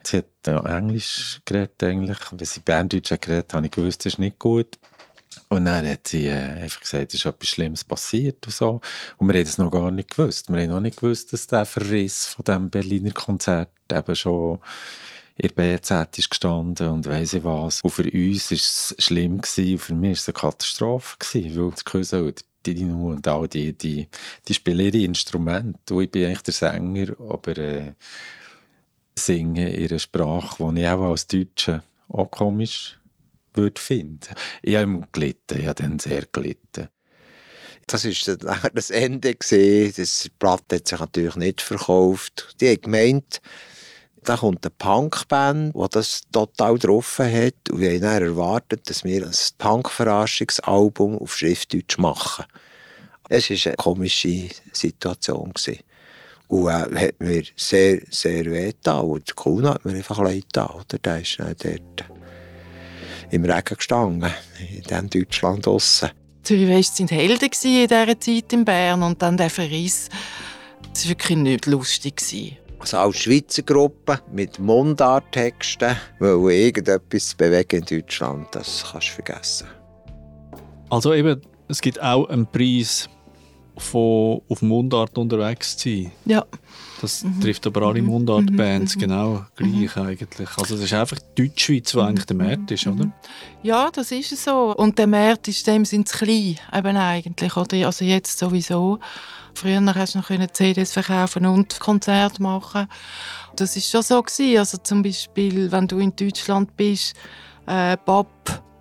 sie 0.03 0.19
hat 0.19 0.47
äh, 0.47 0.79
Englisch 0.79 1.43
geredet 1.45 1.83
eigentlich. 1.83 2.19
Wenn 2.31 2.47
sie 2.47 2.61
Berndeutsch 2.61 3.11
hat 3.11 3.21
geredet 3.21 3.53
habe 3.53 3.67
ich 3.67 3.73
gewusst, 3.73 4.07
das 4.07 4.15
ist 4.15 4.19
nicht 4.19 4.39
gut. 4.39 4.79
Und 5.51 5.67
dann 5.67 5.87
hat 5.87 6.09
sie 6.09 6.29
äh, 6.29 6.63
einfach 6.63 6.81
gesagt, 6.81 7.13
es 7.13 7.21
ist 7.21 7.27
etwas 7.27 7.49
Schlimmes 7.51 7.85
passiert 7.85 8.47
und 8.47 8.55
so. 8.55 8.81
Und 9.19 9.29
wir 9.29 9.35
haben 9.35 9.45
das 9.45 9.59
noch 9.59 9.71
gar 9.71 9.91
nicht 9.91 10.11
gewusst. 10.17 10.51
Wir 10.51 10.63
haben 10.63 10.71
noch 10.71 10.81
nicht 10.81 10.99
gewusst, 10.99 11.31
dass 11.35 11.47
der 11.47 11.67
Verriss 11.67 12.29
von 12.29 12.45
diesem 12.47 12.71
Berliner 12.71 13.13
Konzert 13.13 13.69
eben 13.93 14.17
schon 14.17 14.61
in 15.37 15.49
der 15.49 15.77
BZ 15.79 16.19
ist 16.19 16.31
gestanden 16.31 16.89
und 16.89 17.07
weiss 17.07 17.35
ich 17.35 17.45
was. 17.45 17.83
Und 17.83 17.91
für 17.91 18.11
uns 18.11 18.51
war 18.51 18.57
es 18.57 18.95
schlimm 18.99 19.41
gewesen, 19.41 19.73
und 19.73 19.79
für 19.79 19.95
mich 19.95 20.09
war 20.09 20.13
es 20.13 20.29
eine 20.29 20.35
Katastrophe 20.35 21.17
gewesen, 21.19 21.63
weil 21.63 21.71
das 21.71 21.85
Küsse 21.85 22.33
die 22.33 22.43
Dino 22.67 23.11
und 23.11 23.27
all 23.27 23.49
die, 23.49 23.73
die, 23.73 24.09
die 24.47 24.55
spielen 24.55 24.81
ihre 24.81 25.05
Instrumente. 25.05 26.03
Ich 26.03 26.11
bin 26.11 26.27
eigentlich 26.27 26.43
der 26.43 26.55
Sänger, 26.55 27.15
aber 27.21 27.57
äh, 27.59 27.93
singe 29.19 29.73
in 29.73 29.89
einer 29.89 29.99
Sprache, 29.99 30.73
die 30.73 30.81
ich 30.81 30.89
auch 30.89 31.11
als 31.11 31.27
Deutsche 31.27 31.83
auch 32.09 32.31
komisch 32.31 32.99
würde 33.55 33.81
finden. 33.81 34.35
Ich 34.63 34.77
habe 34.77 35.03
gelitten, 35.13 35.59
ich 35.59 35.67
habe 35.67 35.83
dann 35.83 35.99
sehr 35.99 36.25
gelitten. 36.33 36.89
Das 37.87 38.05
war 38.05 38.71
das 38.73 38.91
Ende. 38.91 39.35
Gewesen. 39.35 39.95
Das 39.97 40.31
Blatt 40.39 40.65
hat 40.73 40.87
sich 40.87 40.99
natürlich 40.99 41.37
nicht 41.37 41.61
verkauft. 41.61 42.55
Die 42.61 42.69
haben 42.69 42.81
gemeint, 42.83 43.41
da 44.25 44.37
kommt 44.37 44.65
eine 44.65 44.73
Punkband, 44.77 45.75
die 45.75 45.87
das 45.91 46.23
total 46.31 46.75
getroffen 46.75 47.33
hat. 47.33 47.71
Und 47.71 47.81
wir 47.81 47.91
haben 47.91 48.01
dann 48.01 48.23
erwartet, 48.23 48.89
dass 48.89 49.05
wir 49.05 49.25
ein 49.25 49.35
Punk-Verarschungsalbum 49.59 51.19
auf 51.19 51.37
Schriftdeutsch 51.37 51.99
machen. 51.99 52.45
Es 53.29 53.49
war 53.51 53.67
eine 53.67 53.77
komische 53.77 54.49
Situation. 54.73 55.53
Gewesen. 55.53 55.81
Und 56.49 56.69
äh, 56.69 57.07
hat 57.07 57.21
mir 57.21 57.45
sehr, 57.57 58.01
sehr 58.11 58.45
weh 58.47 58.73
getan. 58.73 59.05
Und 59.05 59.29
der 59.29 59.35
Kuhn 59.35 59.67
hat 59.67 59.85
mir 59.85 59.95
einfach 59.95 60.19
leid. 60.19 60.57
Oder? 60.57 60.99
Der 60.99 61.21
ist 61.21 61.39
dann 61.39 61.55
dort 61.63 62.05
im 63.31 63.45
Regen 63.45 63.77
gestanden, 63.77 64.31
in 64.59 64.83
diesem 64.83 65.11
Deutschland 65.11 65.65
draussen. 65.65 66.11
Zürich 66.43 66.69
West 66.69 66.99
waren 66.99 67.09
Helden 67.09 67.45
in 67.45 67.87
dieser 67.87 68.21
Zeit 68.21 68.53
in 68.53 68.65
Bern. 68.65 69.03
Und 69.03 69.23
dann 69.23 69.37
der 69.37 69.51
Verriss, 69.51 70.09
das 70.93 71.05
war 71.05 71.11
wirklich 71.11 71.39
nicht 71.39 71.67
lustig. 71.67 72.21
Also 72.81 72.97
als 72.97 73.19
Schweizer 73.19 73.63
Gruppe 73.63 74.21
mit 74.33 74.59
Mundarttexten, 74.59 75.97
weil 76.19 76.51
irgendetwas 76.51 77.35
bewegen 77.35 77.81
in 77.81 77.85
Deutschland, 77.85 78.49
das 78.53 78.85
kannst 78.91 79.09
du 79.09 79.13
vergessen. 79.13 79.69
Also 80.89 81.13
eben, 81.13 81.43
es 81.69 81.81
gibt 81.81 82.03
auch 82.03 82.27
einen 82.29 82.47
Preis 82.47 83.09
von 83.77 84.41
auf 84.49 84.63
Mundart 84.63 85.17
unterwegs 85.19 85.77
zu 85.77 85.89
sein. 85.91 86.13
Ja. 86.25 86.47
Das 87.01 87.25
mhm. 87.25 87.41
trifft 87.41 87.67
aber 87.67 87.83
alle 87.83 88.03
Mundart-Bands 88.03 88.97
mhm. 88.97 89.01
genau 89.01 89.45
gleich 89.57 89.97
mhm. 89.97 90.03
eigentlich. 90.03 90.49
Also 90.57 90.75
das 90.75 90.85
ist 90.85 90.93
einfach 90.93 91.19
die 91.19 91.49
Deutschschweiz, 91.49 91.93
die 91.93 91.99
eigentlich 91.99 92.27
der 92.27 92.37
Markt 92.37 92.71
ist, 92.71 92.87
oder? 92.87 93.11
Ja, 93.63 93.91
das 93.91 94.13
ist 94.13 94.37
so. 94.37 94.75
Und 94.77 94.99
der 94.99 95.07
Markt 95.07 95.49
ist 95.49 95.67
dem 95.67 95.85
sind 95.85 96.09
klein, 96.09 96.59
eben 96.75 96.97
eigentlich. 96.97 97.57
Oder? 97.57 97.87
Also 97.87 98.05
jetzt 98.05 98.39
sowieso. 98.39 98.99
Früher 99.55 99.83
hast 99.95 100.15
du 100.15 100.19
noch 100.19 100.53
CDs 100.53 100.93
verkaufen 100.93 101.47
und 101.47 101.81
Konzerte 101.81 102.43
machen. 102.43 102.87
Das 103.57 103.77
ist 103.77 103.91
schon 103.91 104.03
so 104.03 104.23
gewesen. 104.23 104.59
Also 104.59 104.79
zum 104.79 105.03
Beispiel, 105.03 105.73
wenn 105.73 105.89
du 105.89 105.99
in 105.99 106.15
Deutschland 106.15 106.77
bist, 106.77 107.15
äh, 107.67 107.97
Bob, 108.05 108.29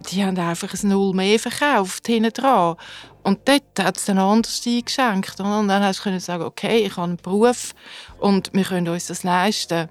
die 0.10 0.24
haben 0.24 0.38
einfach 0.38 0.74
ein 0.74 0.90
Null 0.90 1.14
mehr 1.14 1.40
verkauft 1.40 2.08
hinten 2.08 2.34
dran. 2.34 2.76
Und 3.24 3.48
dort 3.48 3.80
hat 3.80 3.98
es 3.98 4.06
dann 4.06 4.18
anders 4.18 4.62
eingeschenkt. 4.66 5.40
Und 5.40 5.68
dann 5.68 5.84
hast 5.84 6.06
du 6.06 6.20
sagen, 6.20 6.44
okay, 6.44 6.86
ich 6.86 6.96
habe 6.96 7.08
einen 7.08 7.18
Beruf 7.18 7.74
und 8.18 8.50
wir 8.54 8.64
können 8.64 8.88
uns 8.88 9.08
das 9.08 9.24
leisten. 9.24 9.90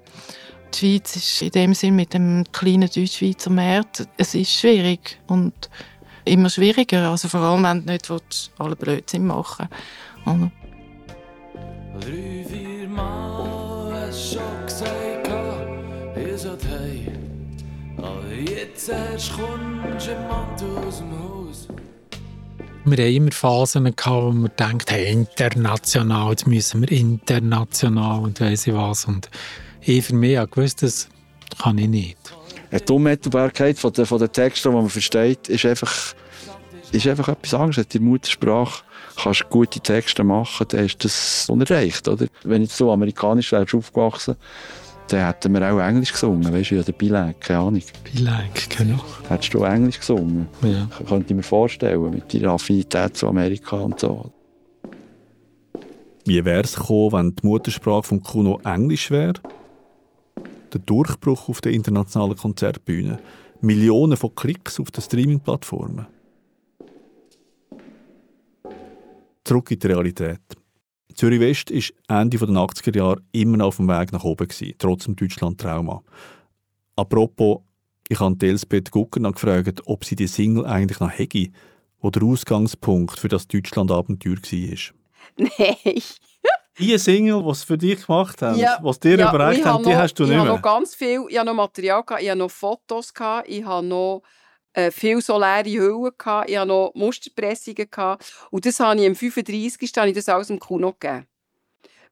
Die 0.73 0.77
Schweiz 0.77 1.15
ist 1.15 1.41
in 1.41 1.51
dem 1.51 1.73
Sinn 1.73 1.95
mit 1.95 2.13
dem 2.13 2.43
kleinen 2.51 2.89
Deutschschweizer 2.89 3.49
Markt, 3.49 4.07
es 4.17 4.35
ist 4.35 4.51
schwierig 4.51 5.19
und 5.27 5.53
immer 6.25 6.49
schwieriger. 6.49 7.09
Also 7.09 7.27
vor 7.27 7.41
allem, 7.41 7.63
wenn 7.63 7.85
du 7.85 7.91
nicht 7.91 8.51
alle 8.59 8.75
Blödsinn 8.75 9.25
machen 9.25 9.67
willst. 10.25 10.51
Drei, 12.01 12.45
vier 12.47 12.87
Mal 12.87 14.07
hast 14.07 14.35
du 14.35 14.39
schon 14.39 14.65
gesagt, 14.65 15.29
ihr 16.15 16.37
seid 16.37 16.63
hey. 16.65 17.18
Wir 22.85 22.97
haben 23.05 23.13
immer 23.13 23.31
Phasen 23.31 23.83
gehabt, 23.83 24.07
wo 24.07 24.31
man 24.31 24.51
denkt, 24.57 24.89
hey, 24.89 25.11
international, 25.11 26.31
jetzt 26.31 26.47
müssen 26.47 26.81
wir 26.81 26.91
international 26.91 28.21
und 28.21 28.39
weiss 28.39 28.67
ich 28.67 28.73
was. 28.73 29.05
Und 29.05 29.29
ich 29.81 30.05
für 30.05 30.15
mich 30.15 30.37
habe 30.37 30.49
gewusst, 30.49 30.81
das 30.81 31.09
kann 31.61 31.77
ich 31.77 31.89
nicht. 31.89 32.17
Die 32.71 32.93
Unmittelbarkeit 32.93 33.77
von 33.77 33.91
den, 33.91 34.05
von 34.05 34.19
den 34.19 34.31
Texten, 34.31 34.69
die 34.69 34.75
man 34.75 34.89
versteht, 34.89 35.49
ist 35.49 35.65
einfach, 35.65 35.93
ist 36.91 37.07
einfach 37.07 37.27
etwas 37.27 37.53
anderes. 37.53 37.87
Die 37.87 37.99
Muttersprache 37.99 38.83
kannst 39.21 39.49
gute 39.49 39.79
Texte 39.81 40.23
machen, 40.23 40.67
dann 40.69 40.85
ist 40.85 41.03
das 41.03 41.49
unerreicht. 41.49 42.07
Oder? 42.07 42.27
Wenn 42.43 42.63
ich 42.63 42.71
so 42.71 42.91
amerikanisch 42.91 43.51
wärst 43.51 43.73
aufgewachsen, 43.73 44.35
dann 45.09 45.25
hätten 45.25 45.53
wir 45.53 45.73
auch 45.73 45.79
Englisch 45.79 46.11
gesungen, 46.11 46.53
weißt 46.53 46.71
du, 46.71 46.75
ja, 46.75 46.83
der 46.83 46.91
Bilag, 46.93 47.41
keine 47.41 47.59
Ahnung. 47.59 47.81
Bilag, 48.03 48.69
genau. 48.77 48.99
Hättest 49.27 49.53
du 49.53 49.63
Englisch 49.63 49.99
gesungen? 49.99 50.47
Ja. 50.61 50.87
Könnte 51.07 51.25
ich 51.29 51.35
mir 51.35 51.43
vorstellen, 51.43 52.09
mit 52.11 52.33
deiner 52.33 52.51
Affinität 52.51 53.17
zu 53.17 53.27
Amerika 53.27 53.77
und 53.77 53.99
so. 53.99 54.31
Wie 56.25 56.45
wäre 56.45 56.61
es 56.61 56.75
gekommen, 56.75 57.11
wenn 57.13 57.35
die 57.35 57.47
Muttersprache 57.47 58.03
von 58.03 58.21
Kuno 58.21 58.59
Englisch 58.63 59.09
wäre? 59.09 59.33
Der 60.71 60.79
Durchbruch 60.81 61.49
auf 61.49 61.61
der 61.61 61.71
internationalen 61.71 62.37
Konzertbühne. 62.37 63.19
Millionen 63.61 64.15
von 64.15 64.35
Klicks 64.35 64.79
auf 64.79 64.91
den 64.91 65.01
Streaming-Plattformen. 65.01 66.05
Zurück 69.43 69.71
in 69.71 69.79
die 69.79 69.87
Realität. 69.87 70.39
Zürich 71.19 71.41
West 71.41 71.69
war 71.69 72.21
Ende 72.21 72.37
der 72.37 72.47
80er 72.47 72.95
Jahre 72.95 73.21
immer 73.33 73.65
auf 73.65 73.75
dem 73.75 73.89
Weg 73.89 74.13
nach 74.13 74.23
oben, 74.23 74.47
gewesen, 74.47 74.73
trotz 74.77 75.03
dem 75.03 75.17
Deutschland-Trauma. 75.17 76.01
Apropos, 76.95 77.59
ich 78.07 78.21
habe 78.21 78.47
Elisabeth 78.47 78.89
Gucker 78.89 79.19
gefragt, 79.19 79.81
ob 79.85 80.05
sie 80.05 80.15
die 80.15 80.27
Single 80.27 80.65
eigentlich 80.65 81.01
noch 81.01 81.11
hätte, 81.11 81.49
wo 81.99 82.09
der 82.09 82.23
Ausgangspunkt 82.23 83.19
für 83.19 83.27
das 83.27 83.49
Deutschland-Abenteuer 83.49 84.37
war. 84.37 84.93
Nein. 85.57 86.01
Die 86.79 86.97
Single, 86.97 87.43
die 87.43 87.53
sie 87.53 87.65
für 87.65 87.77
dich 87.77 88.05
gemacht 88.05 88.41
haben, 88.41 88.57
ja, 88.57 88.79
was 88.81 89.01
dir 89.01 89.19
ja, 89.19 89.27
überreicht 89.27 89.65
haben, 89.65 89.83
die 89.83 89.93
hast 89.93 90.13
du 90.13 90.23
nicht 90.23 90.31
mehr. 90.31 90.43
Ich 90.43 90.47
habe 90.47 90.55
noch 90.55 90.61
ganz 90.61 90.95
viel, 90.95 91.25
ich 91.27 91.37
habe 91.37 91.47
noch 91.47 91.53
Material, 91.53 92.01
gehabt, 92.01 92.23
ich 92.23 92.29
habe 92.29 92.39
noch 92.39 92.49
Fotos, 92.49 93.13
gehabt, 93.13 93.49
ich 93.49 93.65
habe 93.65 93.85
noch 93.85 94.21
äh, 94.73 94.91
viel 94.91 95.21
so 95.21 95.37
leere 95.37 95.65
Hüllen, 95.65 96.11
ich 96.47 96.57
hatte 96.57 96.65
noch 96.65 96.91
Musterpressungen. 96.95 97.89
Gehabt, 97.89 98.33
und 98.51 98.65
das 98.65 98.79
habe 98.79 98.99
ich 98.99 99.07
am 99.07 99.15
35. 99.15 99.91
habe 99.97 100.09
ich 100.09 100.15
das 100.15 100.29
alles 100.29 100.49
im 100.49 100.59
Kuno 100.59 100.93
gegeben. 100.93 101.27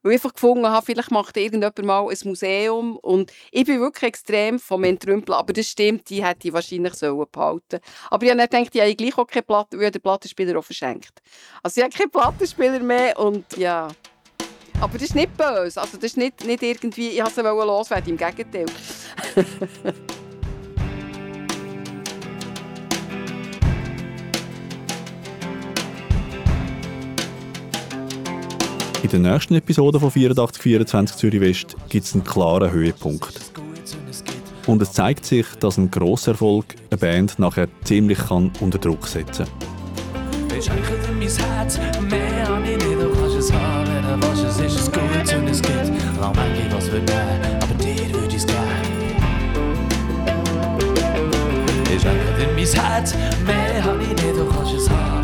Weil 0.02 0.12
ich 0.12 0.18
einfach 0.18 0.34
gefunden 0.34 0.66
habe, 0.66 0.86
vielleicht 0.86 1.10
macht 1.10 1.36
irgendjemand 1.36 1.82
mal 1.84 2.08
ein 2.08 2.16
Museum. 2.24 2.96
Und 2.98 3.32
ich 3.50 3.64
bin 3.64 3.80
wirklich 3.80 4.04
extrem 4.04 4.58
vom 4.58 4.84
Entrümpeln. 4.84 5.36
Aber 5.36 5.52
das 5.52 5.66
stimmt, 5.66 6.08
die 6.08 6.24
hätte 6.24 6.48
ich 6.48 6.54
wahrscheinlich 6.54 6.94
sollen 6.94 7.26
behalten 7.30 7.80
Aber 8.10 8.24
ich 8.24 8.30
habe 8.30 8.46
dann 8.46 8.64
gedacht, 8.64 8.74
ich 8.74 8.80
habe 8.80 8.94
gleich 8.94 9.18
auch 9.18 9.26
keine 9.26 9.42
Platte, 9.42 9.78
weil 9.78 9.90
der 9.90 9.98
Plattenspieler 9.98 10.58
auch 10.58 10.64
verschenkt. 10.64 11.20
Also 11.62 11.80
ich 11.80 11.84
habe 11.84 11.96
keinen 11.96 12.10
Plattenspieler 12.10 12.80
mehr 12.80 13.18
und 13.18 13.56
ja... 13.56 13.88
Aber 14.80 14.92
das 14.92 15.08
ist 15.08 15.16
nicht 15.16 15.36
böse. 15.36 15.80
Also 15.80 15.96
das 15.96 16.04
ist 16.04 16.16
nicht, 16.16 16.44
nicht 16.44 16.62
irgendwie, 16.62 17.08
ich 17.08 17.20
wollte 17.20 17.34
sie 17.34 17.42
loswerden, 17.42 18.10
im 18.10 18.16
Gegenteil. 18.16 18.66
In 29.10 29.22
der 29.22 29.32
nächsten 29.32 29.54
Episode 29.54 29.98
von 29.98 30.10
8424 30.10 31.16
Zürich 31.16 31.40
West 31.40 31.76
gibt 31.88 32.04
es 32.04 32.12
einen 32.12 32.24
klaren 32.24 32.70
Höhepunkt. 32.70 33.40
Und 34.66 34.82
es 34.82 34.92
zeigt 34.92 35.24
sich, 35.24 35.46
dass 35.60 35.78
ein 35.78 35.90
Grosserfolg 35.90 36.66
eine 36.90 36.98
Band 36.98 37.38
nachher 37.38 37.68
ziemlich 37.84 38.18
kann 38.18 38.52
unter 38.60 38.76
Druck 38.76 39.06
setzen 39.06 39.46
kann. 39.46 40.58
Ich 40.58 40.66
schenke 40.66 40.92
dir 41.06 41.14
mein 41.14 41.26
Herz, 52.66 53.14
mehr 53.40 53.88
an 53.88 54.00
ich 54.00 54.08
nicht, 54.08 54.36
du 54.36 54.44
kannst 54.44 54.74
es 54.74 54.90
haben, 54.90 55.17